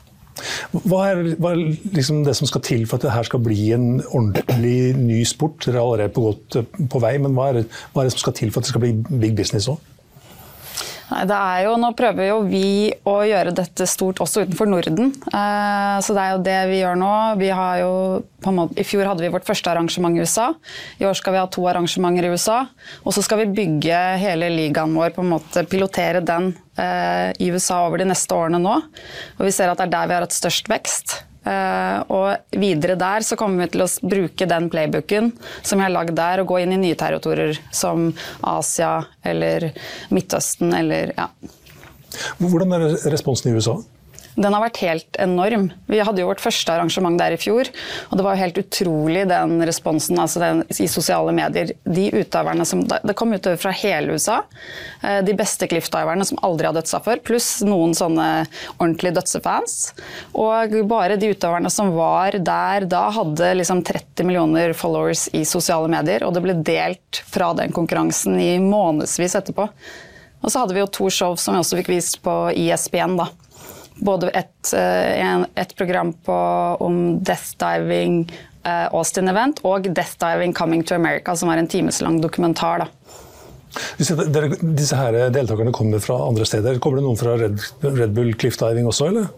Hva 0.84 1.04
er, 1.12 1.24
hva 1.38 1.54
er 1.54 1.64
liksom 1.96 2.24
det 2.28 2.36
som 2.40 2.50
skal 2.50 2.64
til 2.66 2.86
for 2.90 3.00
at 3.00 3.08
det 3.08 3.16
her 3.16 3.30
skal 3.30 3.44
bli 3.44 3.72
en 3.76 3.88
ordentlig 4.10 4.94
ny 5.00 5.24
sport? 5.28 5.62
Dere 5.66 5.80
er 5.80 5.84
allerede 5.86 6.14
på 6.16 6.28
godt 6.30 6.90
på 6.92 7.04
vei, 7.04 7.16
men 7.22 7.38
hva 7.38 7.52
er, 7.52 7.64
hva 7.94 8.04
er 8.04 8.10
det 8.10 8.18
som 8.18 8.26
skal 8.28 8.38
til 8.38 8.54
for 8.54 8.62
at 8.62 8.68
det 8.68 8.74
skal 8.74 8.86
bli 8.86 9.20
big 9.24 9.36
business 9.40 9.70
òg? 9.72 9.82
Det 11.14 11.36
er 11.36 11.66
jo, 11.68 11.76
Nå 11.80 11.92
prøver 11.98 12.30
jo 12.30 12.38
vi 12.48 12.90
å 13.10 13.16
gjøre 13.28 13.54
dette 13.56 13.86
stort 13.90 14.22
også 14.24 14.46
utenfor 14.46 14.70
Norden. 14.70 15.12
Eh, 15.28 15.98
så 16.04 16.16
det 16.16 16.24
er 16.24 16.32
jo 16.34 16.44
det 16.48 16.60
vi 16.72 16.80
gjør 16.80 17.00
nå. 17.00 17.14
Vi 17.42 17.50
har 17.54 17.82
jo, 17.84 17.94
måte, 18.48 18.80
I 18.80 18.88
fjor 18.88 19.12
hadde 19.12 19.26
vi 19.26 19.32
vårt 19.34 19.48
første 19.48 19.72
arrangement 19.72 20.18
i 20.18 20.24
USA. 20.24 20.50
I 21.02 21.08
år 21.10 21.18
skal 21.20 21.36
vi 21.36 21.42
ha 21.42 21.50
to 21.52 21.66
arrangementer 21.70 22.28
i 22.28 22.34
USA. 22.34 22.64
Og 23.04 23.16
så 23.16 23.24
skal 23.26 23.44
vi 23.44 23.52
bygge 23.62 24.02
hele 24.24 24.50
ligaen 24.54 24.96
vår, 24.98 25.14
på 25.16 25.26
en 25.26 25.34
måte 25.36 25.66
pilotere 25.70 26.24
den 26.26 26.54
eh, 26.54 26.63
i 26.74 27.48
USA 27.54 27.84
over 27.86 28.02
de 28.02 28.08
neste 28.10 28.34
årene 28.34 28.58
nå. 28.58 28.80
Og 29.38 29.44
vi 29.46 29.52
ser 29.54 29.70
at 29.70 29.78
det 29.78 29.86
er 29.86 29.92
der 29.94 30.08
vi 30.10 30.16
har 30.18 30.26
hatt 30.26 30.34
størst 30.34 30.72
vekst. 30.72 31.20
Uh, 31.44 32.00
og 32.08 32.56
videre 32.56 32.96
der 32.96 33.24
så 33.28 33.36
kommer 33.36 33.66
vi 33.66 33.74
til 33.74 33.84
å 33.84 33.90
bruke 34.08 34.46
den 34.48 34.70
playbooken 34.72 35.34
som 35.60 35.82
vi 35.82 35.84
har 35.84 35.92
lagd 35.92 36.16
der, 36.16 36.40
og 36.40 36.54
gå 36.54 36.62
inn 36.64 36.72
i 36.72 36.80
nye 36.80 37.00
territorier 37.00 37.60
som 37.76 38.14
Asia 38.48 39.02
eller 39.28 39.74
Midtøsten 40.16 40.72
eller 40.78 41.12
ja. 41.18 41.28
Hvordan 42.40 42.78
er 42.78 42.88
responsen 43.12 43.52
i 43.52 43.58
USA? 43.58 43.76
Den 44.36 44.56
har 44.56 44.64
vært 44.64 44.80
helt 44.82 45.18
enorm. 45.22 45.68
Vi 45.90 46.00
hadde 46.02 46.24
jo 46.24 46.30
vårt 46.32 46.42
første 46.42 46.74
arrangement 46.74 47.20
der 47.20 47.36
i 47.36 47.40
fjor, 47.40 47.70
og 48.10 48.18
det 48.18 48.26
var 48.26 48.36
jo 48.36 48.42
helt 48.42 48.60
utrolig 48.64 49.26
den 49.30 49.62
responsen 49.68 50.20
altså 50.22 50.42
den, 50.42 50.64
i 50.74 50.88
sosiale 50.90 51.34
medier. 51.36 51.74
De 51.86 52.08
utøverne 52.14 52.66
som, 52.66 52.82
Det 52.88 53.16
kom 53.18 53.34
utøvere 53.34 53.62
fra 53.62 53.74
hele 53.84 54.16
USA. 54.18 54.42
Eh, 55.02 55.22
de 55.26 55.36
beste 55.38 55.68
cliffdiverne 55.70 56.26
som 56.26 56.42
aldri 56.46 56.70
har 56.70 56.78
dødsa 56.78 57.02
før, 57.06 57.22
pluss 57.26 57.50
noen 57.66 57.94
sånne 57.98 58.48
ordentlige 58.80 59.20
dødsefans. 59.20 59.76
Og 60.34 60.74
bare 60.90 61.20
de 61.22 61.34
utøverne 61.34 61.70
som 61.74 61.94
var 61.98 62.40
der 62.40 62.88
da, 62.90 63.06
hadde 63.14 63.54
liksom 63.60 63.84
30 63.86 64.26
millioner 64.26 64.74
followers 64.78 65.28
i 65.38 65.44
sosiale 65.46 65.92
medier, 65.92 66.26
og 66.26 66.34
det 66.34 66.44
ble 66.46 66.58
delt 66.66 67.22
fra 67.30 67.52
den 67.58 67.76
konkurransen 67.76 68.40
i 68.42 68.58
månedsvis 68.64 69.38
etterpå. 69.38 69.70
Og 70.44 70.52
så 70.52 70.60
hadde 70.60 70.76
vi 70.76 70.82
jo 70.82 70.92
to 70.92 71.08
show 71.14 71.38
som 71.40 71.56
vi 71.56 71.62
også 71.62 71.78
fikk 71.80 71.94
vist 71.94 72.20
på 72.26 72.34
ISBN. 72.66 73.16
da 73.22 73.30
både 73.96 74.32
et, 74.34 74.74
eh, 74.74 75.46
et 75.56 75.76
program 75.78 76.14
på, 76.14 76.40
om 76.80 77.20
death 77.24 77.54
diving, 77.62 78.24
uh, 78.66 78.88
Austin 78.96 79.30
Event, 79.30 79.62
og 79.68 79.88
Death 79.94 80.18
Diving 80.22 80.54
Coming 80.54 80.84
to 80.84 80.96
America, 80.96 81.36
som 81.36 81.52
var 81.52 81.62
en 81.62 81.68
timeslang 81.68 82.22
dokumentar. 82.22 82.86
da. 82.86 82.88
Dere, 84.30 84.52
disse 84.62 84.98
her 84.98 85.16
deltakerne 85.34 85.74
kommer 85.74 86.00
fra 86.00 86.20
andre 86.28 86.46
steder. 86.46 86.80
Kommer 86.80 87.02
det 87.02 87.08
noen 87.08 87.18
fra 87.18 87.38
Red, 87.40 87.62
Red 87.82 88.14
Bull 88.14 88.34
Cliff 88.38 88.58
Diving 88.62 88.88
også, 88.90 89.10
eller? 89.10 89.32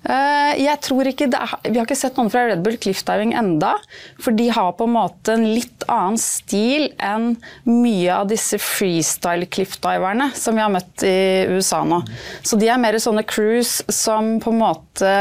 Eh, 0.00 0.52
jeg 0.62 0.80
tror 0.80 1.08
ikke 1.10 1.26
er, 1.28 1.50
Vi 1.66 1.76
har 1.76 1.84
ikke 1.84 1.98
sett 1.98 2.16
noen 2.16 2.30
fra 2.32 2.46
Red 2.48 2.62
Bull 2.64 2.78
Cliffdiving 2.80 3.34
enda, 3.36 3.74
for 4.20 4.32
de 4.36 4.48
har 4.48 4.72
på 4.78 4.86
en 4.88 4.94
måte 4.94 5.34
en 5.36 5.44
litt 5.52 5.84
annen 5.92 6.16
stil 6.20 6.88
enn 6.96 7.34
mye 7.68 8.14
av 8.14 8.30
disse 8.30 8.56
freestyle 8.62 9.48
cliffdiverne 9.52 10.30
som 10.38 10.56
vi 10.56 10.64
har 10.64 10.72
møtt 10.72 11.04
i 11.04 11.44
USA 11.52 11.82
nå. 11.84 12.00
Så 12.40 12.56
de 12.60 12.70
er 12.72 12.80
mer 12.80 12.96
sånne 13.00 13.26
crews 13.28 13.80
som 13.92 14.38
på 14.40 14.54
en 14.54 14.62
måte 14.62 15.14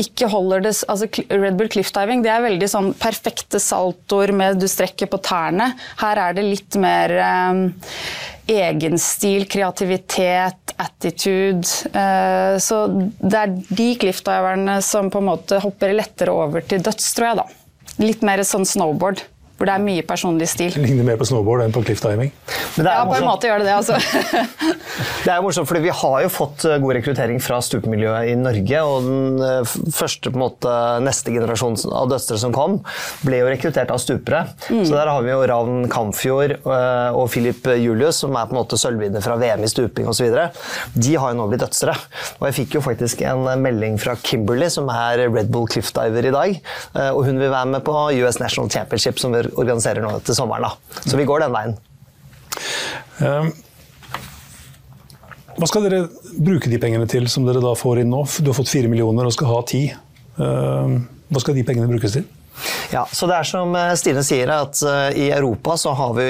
ikke 0.00 0.28
holder 0.32 0.64
det 0.64 0.72
altså 0.90 1.08
Red 1.30 1.56
Bull 1.58 1.70
cliffdiving 1.72 2.22
det 2.24 2.32
er 2.32 2.44
veldig 2.44 2.68
sånn 2.70 2.90
perfekte 2.98 3.60
saltoer 3.62 4.32
med 4.36 4.60
du 4.62 4.68
strekker 4.70 5.10
på 5.10 5.20
tærne. 5.24 5.72
Her 6.00 6.20
er 6.28 6.36
det 6.36 6.46
litt 6.46 6.78
mer 6.80 7.14
um, 7.50 7.64
egenstil, 8.50 9.46
kreativitet, 9.50 10.74
attitude. 10.82 11.66
Uh, 11.94 12.56
så 12.62 12.84
det 13.20 13.42
er 13.42 13.56
de 13.68 13.90
cliffdiverne 14.02 14.78
som 14.84 15.10
på 15.12 15.22
en 15.22 15.30
måte 15.32 15.60
hopper 15.62 15.94
lettere 15.96 16.34
over 16.34 16.64
til 16.66 16.84
døds, 16.84 17.12
tror 17.16 17.32
jeg. 17.32 17.42
da. 17.42 18.00
Litt 18.02 18.24
mer 18.26 18.42
sånn 18.46 18.68
snowboard 18.68 19.24
hvor 19.62 19.70
det 19.70 19.76
er 19.78 19.82
mye 19.84 20.02
personlig 20.02 20.48
stil. 20.50 20.72
Det 20.74 20.82
ligner 20.82 21.06
mer 21.06 21.18
på 21.20 21.26
snowboard 21.28 21.62
enn 21.62 21.72
på 21.74 21.84
cliffdiving? 21.86 22.32
Ja, 22.82 23.04
på 23.06 23.14
en 23.14 23.26
måte 23.28 23.46
gjør 23.46 23.60
det 23.62 23.68
det, 23.68 23.76
altså. 23.76 23.94
det 25.26 25.30
er 25.30 25.42
morsomt, 25.44 25.68
fordi 25.70 25.84
vi 25.84 25.92
har 25.94 26.16
jo 26.24 26.30
fått 26.34 26.64
eh, 26.66 26.80
god 26.82 26.96
rekruttering 26.96 27.38
fra 27.44 27.60
stupemiljøet 27.62 28.32
i 28.32 28.34
Norge. 28.40 28.80
Og 28.82 29.06
den 29.06 29.44
eh, 29.46 29.74
første, 29.94 30.32
på 30.32 30.40
en 30.40 30.42
måte, 30.42 30.72
neste 31.06 31.30
generasjon 31.30 31.78
av 31.94 32.10
døstre 32.10 32.40
som 32.42 32.54
kom, 32.56 32.80
ble 33.22 33.38
jo 33.38 33.52
rekruttert 33.52 33.92
av 33.94 34.00
stupere. 34.02 34.40
Mm. 34.66 34.80
Så 34.88 34.96
der 34.96 35.12
har 35.12 35.22
vi 35.22 35.30
jo 35.30 35.44
Ravn 35.52 35.86
Kamfjord 35.92 36.56
eh, 36.58 37.20
og 37.20 37.30
Philip 37.30 37.70
Julius, 37.84 38.24
som 38.24 38.34
er 38.34 38.50
på 38.50 38.56
en 38.56 38.62
måte 38.64 38.80
sølvvinner 38.82 39.22
fra 39.22 39.38
VM 39.38 39.62
i 39.62 39.70
stuping 39.70 40.10
osv. 40.10 40.34
De 40.98 41.14
har 41.22 41.36
jo 41.36 41.38
nå 41.38 41.46
blitt 41.52 41.62
dødsere. 41.62 41.94
Og 42.40 42.48
jeg 42.48 42.58
fikk 42.58 42.78
jo 42.80 42.84
faktisk 42.88 43.22
en 43.30 43.46
melding 43.62 44.00
fra 44.02 44.18
Kimberley, 44.18 44.72
som 44.74 44.90
er 44.90 45.28
Red 45.28 45.54
Bull 45.54 45.70
cliffdiver 45.70 46.32
i 46.32 46.34
dag. 46.34 46.58
Og 47.12 47.22
hun 47.28 47.38
vil 47.38 47.52
være 47.52 47.70
med 47.76 47.86
på 47.86 47.94
US 48.18 48.42
National 48.42 48.72
Championship, 48.74 49.22
som 49.22 49.38
organiserer 49.56 50.04
nå 50.04 50.16
til 50.26 50.36
sommeren. 50.36 50.68
Da. 50.68 51.00
Så 51.04 51.18
vi 51.20 51.26
går 51.28 51.44
den 51.44 51.54
veien. 51.54 51.76
Um, 53.22 53.52
hva 55.58 55.68
skal 55.68 55.84
dere 55.86 56.06
bruke 56.42 56.70
de 56.72 56.80
pengene 56.80 57.06
til 57.10 57.28
som 57.30 57.44
dere 57.46 57.62
da 57.62 57.74
får 57.78 58.02
inn 58.02 58.12
nå? 58.12 58.24
Du 58.40 58.50
har 58.50 58.56
fått 58.56 58.72
fire 58.72 58.90
millioner 58.90 59.28
og 59.28 59.34
skal 59.36 59.50
ha 59.52 59.58
ti. 59.68 59.82
Um, 60.38 61.02
hva 61.32 61.42
skal 61.42 61.56
de 61.58 61.66
pengene 61.68 61.90
brukes 61.90 62.16
til? 62.16 62.28
Ja, 62.92 63.06
så 63.08 63.26
det 63.28 63.38
er 63.38 63.46
som 63.48 63.72
eh, 63.76 63.94
Stine 63.96 64.22
sier, 64.26 64.50
at 64.52 64.76
eh, 64.84 65.18
i 65.24 65.26
Europa 65.32 65.78
så 65.80 65.94
har 65.96 66.12
vi 66.18 66.26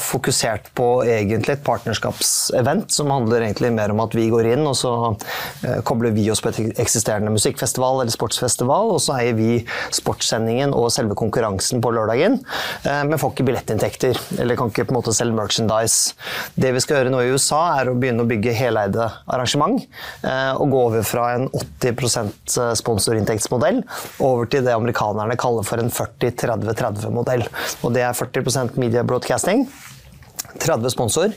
fokusert 0.00 0.68
på 0.76 0.88
egentlig 1.08 1.54
et 1.54 1.62
partnerskapsevent 1.64 2.92
som 2.92 3.08
handler 3.12 3.46
egentlig 3.46 3.70
mer 3.72 3.94
om 3.94 4.02
at 4.04 4.12
vi 4.16 4.26
går 4.32 4.50
inn 4.52 4.66
og 4.68 4.76
så 4.76 4.92
eh, 5.64 5.80
kobler 5.86 6.12
vi 6.12 6.26
oss 6.32 6.42
på 6.44 6.52
et 6.52 6.82
eksisterende 6.84 7.32
musikkfestival 7.32 8.02
eller 8.02 8.12
sportsfestival, 8.12 8.92
og 8.92 9.00
så 9.00 9.16
eier 9.16 9.38
vi 9.38 9.62
sportssendingen 9.96 10.74
og 10.76 10.90
selve 10.92 11.16
konkurransen 11.16 11.80
på 11.80 11.92
lørdagen, 11.94 12.38
men 12.84 13.18
får 13.20 13.32
ikke 13.32 13.46
billettinntekter 13.48 14.18
eller 14.40 14.58
kan 14.58 14.70
ikke 14.70 14.86
på 14.88 14.94
en 14.94 14.98
måte 14.98 15.14
selge 15.16 15.36
merchandise. 15.36 16.14
Det 16.60 16.72
vi 16.74 16.82
skal 16.82 17.00
gjøre 17.00 17.12
nå 17.14 17.22
i 17.24 17.32
USA, 17.32 17.60
er 17.80 17.90
å 17.90 17.96
begynne 17.98 18.24
å 18.24 18.28
bygge 18.30 18.54
heleide 18.56 19.08
arrangement 19.30 19.80
og 20.24 20.72
gå 20.72 20.82
over 20.90 21.06
fra 21.06 21.26
en 21.36 21.48
80% 21.50 22.58
sponsorinntektsmodell 22.80 23.82
over 24.26 24.50
til 24.50 24.66
det 24.66 24.74
amerikanerne 24.76 25.29
kaller 25.38 25.66
for 25.66 25.82
en 25.82 25.92
40-30-30-modell. 25.92 27.46
Og 27.84 27.94
det 27.94 28.04
er 28.06 28.16
40 28.16 28.80
media 28.80 29.04
broadcasting. 29.06 29.66
30 30.60 30.90
sponsor 30.90 31.34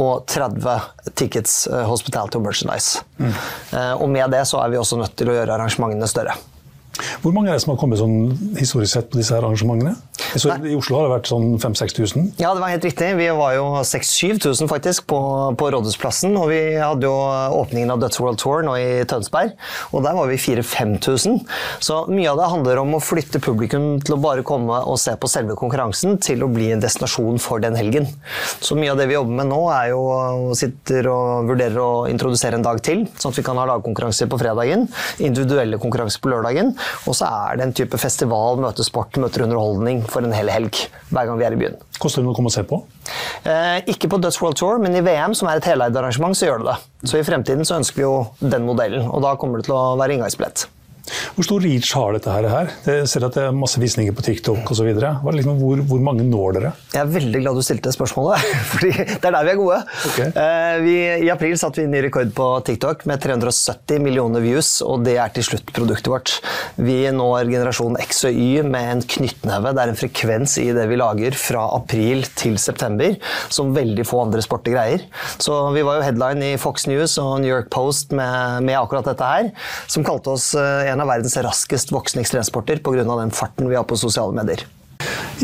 og 0.00 0.24
30 0.30 0.78
tickets, 1.18 1.66
uh, 1.68 1.82
hospitality 1.88 2.38
og 2.38 2.46
merchandise. 2.46 3.02
Mm. 3.18 3.34
Uh, 3.74 3.94
og 4.00 4.08
med 4.14 4.32
det 4.32 4.44
så 4.48 4.62
er 4.62 4.72
vi 4.72 4.80
også 4.80 4.98
nødt 5.00 5.16
til 5.18 5.30
å 5.30 5.36
gjøre 5.36 5.58
arrangementene 5.58 6.08
større. 6.10 6.36
Hvor 7.22 7.34
mange 7.34 7.50
er 7.50 7.56
det 7.56 7.64
som 7.64 7.74
har 7.74 7.80
kommet 7.80 7.98
sånn 7.98 8.54
historisk 8.58 8.92
sett 8.94 9.10
på 9.10 9.18
disse 9.18 9.34
her 9.34 9.42
arrangementene? 9.42 9.94
Så 10.38 10.50
I 10.50 10.74
Oslo 10.76 10.98
har 10.98 11.06
det 11.06 11.14
vært 11.14 11.30
sånn 11.30 11.46
5000-6000? 11.62 12.28
Ja, 12.42 12.52
det 12.54 12.62
var 12.62 12.72
helt 12.72 12.86
riktig. 12.86 13.08
Vi 13.18 13.26
var 13.34 13.54
jo 13.56 13.64
6000-7000 13.86 14.70
faktisk 14.70 15.06
på, 15.10 15.18
på, 15.58 15.70
Rådhusplassen. 15.74 16.34
Og 16.38 16.48
vi 16.52 16.60
hadde 16.78 17.08
jo 17.08 17.14
åpningen 17.60 17.92
av 17.94 18.02
Dutch 18.02 18.20
World 18.22 18.40
Tour 18.42 18.64
nå 18.66 18.76
i 18.80 18.88
Tønsberg, 19.10 19.54
og 19.92 20.04
der 20.06 20.16
var 20.18 20.30
vi 20.30 20.38
4000-5000. 20.40 21.40
Så 21.82 22.00
mye 22.10 22.30
av 22.32 22.40
det 22.40 22.50
handler 22.52 22.82
om 22.82 22.96
å 22.98 23.02
flytte 23.02 23.42
publikum 23.42 23.98
til 24.04 24.16
å 24.16 24.20
bare 24.22 24.46
komme 24.46 24.80
og 24.84 24.98
se 25.02 25.14
på 25.18 25.30
selve 25.30 25.58
konkurransen, 25.58 26.18
til 26.22 26.46
å 26.46 26.50
bli 26.50 26.70
en 26.74 26.82
destinasjon 26.82 27.40
for 27.42 27.62
den 27.62 27.78
helgen. 27.78 28.08
Så 28.62 28.78
mye 28.78 28.94
av 28.94 29.00
det 29.00 29.08
vi 29.10 29.18
jobber 29.18 29.38
med 29.42 29.50
nå, 29.50 29.60
er 29.74 29.92
jo 29.92 30.02
å 30.04 30.58
sitter 30.58 31.08
og 31.10 31.50
vurderer 31.50 31.80
å 31.82 32.06
introdusere 32.10 32.58
en 32.58 32.66
dag 32.66 32.80
til, 32.84 33.04
sånn 33.18 33.34
at 33.34 33.40
vi 33.40 33.46
kan 33.46 33.58
ha 33.60 33.66
lagkonkurranser 33.68 34.30
på 34.30 34.38
fredagen, 34.40 34.86
individuelle 35.22 35.80
konkurranser 35.82 36.22
på 36.22 36.32
lørdagen, 36.32 36.74
og 37.08 37.16
så 37.16 37.28
er 37.28 37.58
det 37.58 37.66
en 37.66 37.74
type 37.76 37.98
festival, 38.00 38.60
møte 38.62 38.86
sport, 38.86 39.16
møter 39.20 39.46
underholdning 39.46 40.04
for 40.10 40.24
en 40.24 40.34
hel 40.36 40.50
helg 40.52 40.84
hver 41.10 41.28
gang 41.28 41.40
vi 41.40 41.48
er 41.48 41.56
i 41.56 41.60
byen. 41.60 41.80
Koster 42.00 42.22
det 42.22 42.28
noe 42.28 42.34
å 42.34 42.38
komme 42.38 42.52
og 42.52 42.56
se 42.56 42.64
på? 42.68 42.80
Eh, 43.48 43.80
ikke 43.94 44.10
på 44.12 44.20
Dutch 44.22 44.40
World 44.42 44.58
Tour, 44.60 44.80
men 44.82 44.96
i 44.96 45.02
VM, 45.04 45.36
som 45.38 45.50
er 45.50 45.60
et 45.60 45.68
heleid 45.68 45.96
arrangement, 45.96 46.36
så 46.36 46.48
gjør 46.48 46.64
det 46.64 46.72
det. 46.72 46.78
Så 47.10 47.20
i 47.20 47.26
fremtiden 47.26 47.66
så 47.68 47.78
ønsker 47.80 48.00
vi 48.00 48.06
jo 48.06 48.14
den 48.40 48.66
modellen, 48.68 49.08
og 49.10 49.24
da 49.24 49.34
kommer 49.40 49.60
det 49.60 49.68
til 49.68 49.76
å 49.76 49.94
være 50.00 50.18
inngangsbillett. 50.18 50.66
Hvor 51.34 51.44
stor 51.44 51.64
reach 51.64 51.90
har 51.98 52.14
dette 52.16 52.32
her? 52.32 52.70
Jeg 52.86 53.08
ser 53.10 53.26
at 53.26 53.36
det 53.36 53.42
er 53.44 53.56
masse 53.56 53.80
visninger 53.80 54.14
på 54.16 54.24
TikTok 54.24 54.70
osv. 54.72 54.88
Liksom, 54.88 55.58
hvor, 55.60 55.82
hvor 55.90 56.00
mange 56.04 56.24
når 56.24 56.56
dere? 56.56 56.72
Jeg 56.94 57.02
er 57.02 57.10
veldig 57.12 57.42
glad 57.42 57.58
du 57.58 57.64
stilte 57.66 57.92
spørsmålet, 57.92 58.44
fordi 58.72 58.92
det 58.94 59.18
er 59.20 59.34
der 59.34 59.44
vi 59.44 59.52
er 59.52 59.58
gode. 59.60 59.80
Okay. 60.10 60.30
Uh, 60.32 60.76
vi, 60.84 60.96
I 61.26 61.30
april 61.34 61.56
satte 61.60 61.82
vi 61.82 61.90
ny 61.90 62.00
rekord 62.06 62.32
på 62.36 62.48
TikTok 62.68 63.04
med 63.10 63.20
370 63.24 64.00
millioner 64.04 64.44
views, 64.44 64.78
og 64.84 65.04
det 65.04 65.18
er 65.20 65.34
til 65.34 65.46
slutt 65.50 65.74
produktet 65.76 66.08
vårt. 66.12 66.36
Vi 66.80 66.96
når 67.12 67.52
generasjon 67.52 67.98
X 68.00 68.24
og 68.30 68.40
Y 68.40 68.64
med 68.64 68.90
en 68.94 69.04
knyttneve. 69.14 69.74
Det 69.76 69.84
er 69.84 69.92
en 69.92 70.00
frekvens 70.00 70.56
i 70.62 70.70
det 70.76 70.86
vi 70.88 71.00
lager 71.00 71.36
fra 71.38 71.66
april 71.76 72.24
til 72.38 72.56
september 72.62 73.18
som 73.52 73.74
veldig 73.76 74.06
få 74.08 74.22
andre 74.24 74.42
sporter 74.44 74.74
greier. 74.74 75.04
Så 75.42 75.58
vi 75.76 75.84
var 75.84 76.00
jo 76.00 76.06
headline 76.06 76.54
i 76.54 76.60
Fox 76.60 76.88
News 76.88 77.18
og 77.20 77.36
New 77.44 77.52
York 77.52 77.68
Post 77.74 78.14
med, 78.16 78.64
med 78.64 78.78
akkurat 78.80 79.06
dette 79.10 79.28
her, 79.28 79.52
som 79.90 80.06
kalte 80.06 80.32
oss 80.34 80.52
uh, 80.56 80.93
en 80.94 81.02
av 81.02 81.10
verdens 81.10 81.36
raskest 81.42 81.92
voksende 81.92 82.22
ekstremsporter 82.22 82.80
pga. 82.82 83.04
den 83.04 83.34
farten 83.34 83.68
vi 83.68 83.76
har 83.76 83.84
på 83.84 83.98
sosiale 83.98 84.32
medier. 84.32 84.64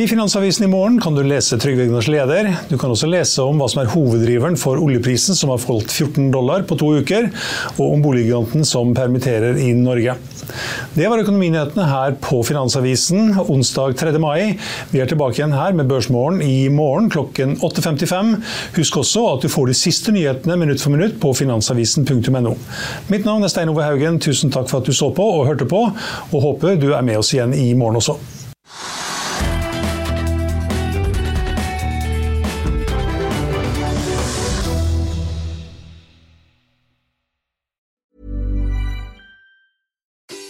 I 0.01 0.07
Finansavisen 0.09 0.64
i 0.64 0.68
morgen 0.70 1.01
kan 1.03 1.14
du 1.14 1.20
lese 1.27 1.59
Trygve 1.61 1.83
Egners 1.83 2.07
leder. 2.09 2.46
Du 2.70 2.77
kan 2.79 2.92
også 2.94 3.09
lese 3.11 3.42
om 3.42 3.59
hva 3.61 3.66
som 3.68 3.83
er 3.83 3.90
hoveddriveren 3.90 4.55
for 4.57 4.81
oljeprisen, 4.81 5.37
som 5.37 5.51
har 5.53 5.61
falt 5.61 5.90
14 5.90 6.31
dollar 6.33 6.62
på 6.64 6.79
to 6.81 6.92
uker, 7.03 7.27
og 7.75 7.96
om 7.96 8.05
boliggiganten 8.05 8.64
som 8.64 8.94
permitterer 8.96 9.59
i 9.61 9.73
Norge. 9.77 10.14
Det 10.94 11.11
var 11.11 11.20
økonominyhetene 11.20 11.88
her 11.90 12.16
på 12.23 12.40
Finansavisen 12.46 13.35
onsdag 13.42 13.99
3. 14.01 14.14
mai. 14.23 14.57
Vi 14.94 15.03
er 15.03 15.11
tilbake 15.11 15.40
igjen 15.40 15.59
her 15.59 15.77
med 15.77 15.90
Børsmorgen 15.90 16.40
i 16.46 16.70
morgen 16.73 17.11
klokken 17.12 17.59
8.55. 17.59 18.35
Husk 18.79 19.03
også 19.03 19.27
at 19.35 19.44
du 19.44 19.53
får 19.53 19.70
de 19.70 19.79
siste 19.83 20.14
nyhetene 20.16 20.57
minutt 20.64 20.81
for 20.81 20.94
minutt 20.94 21.20
på 21.20 21.35
finansavisen.no. 21.42 22.57
Mitt 23.12 23.29
navn 23.29 23.44
er 23.44 23.53
Stein 23.53 23.75
Ove 23.75 23.85
Haugen. 23.87 24.23
Tusen 24.23 24.55
takk 24.55 24.70
for 24.70 24.81
at 24.81 24.88
du 24.88 24.96
så 24.96 25.12
på 25.12 25.33
og 25.37 25.49
hørte 25.51 25.68
på, 25.68 25.88
og 26.31 26.44
håper 26.46 26.79
du 26.81 26.92
er 26.94 27.05
med 27.07 27.20
oss 27.20 27.35
igjen 27.37 27.59
i 27.59 27.73
morgen 27.75 28.01
også. 28.01 28.39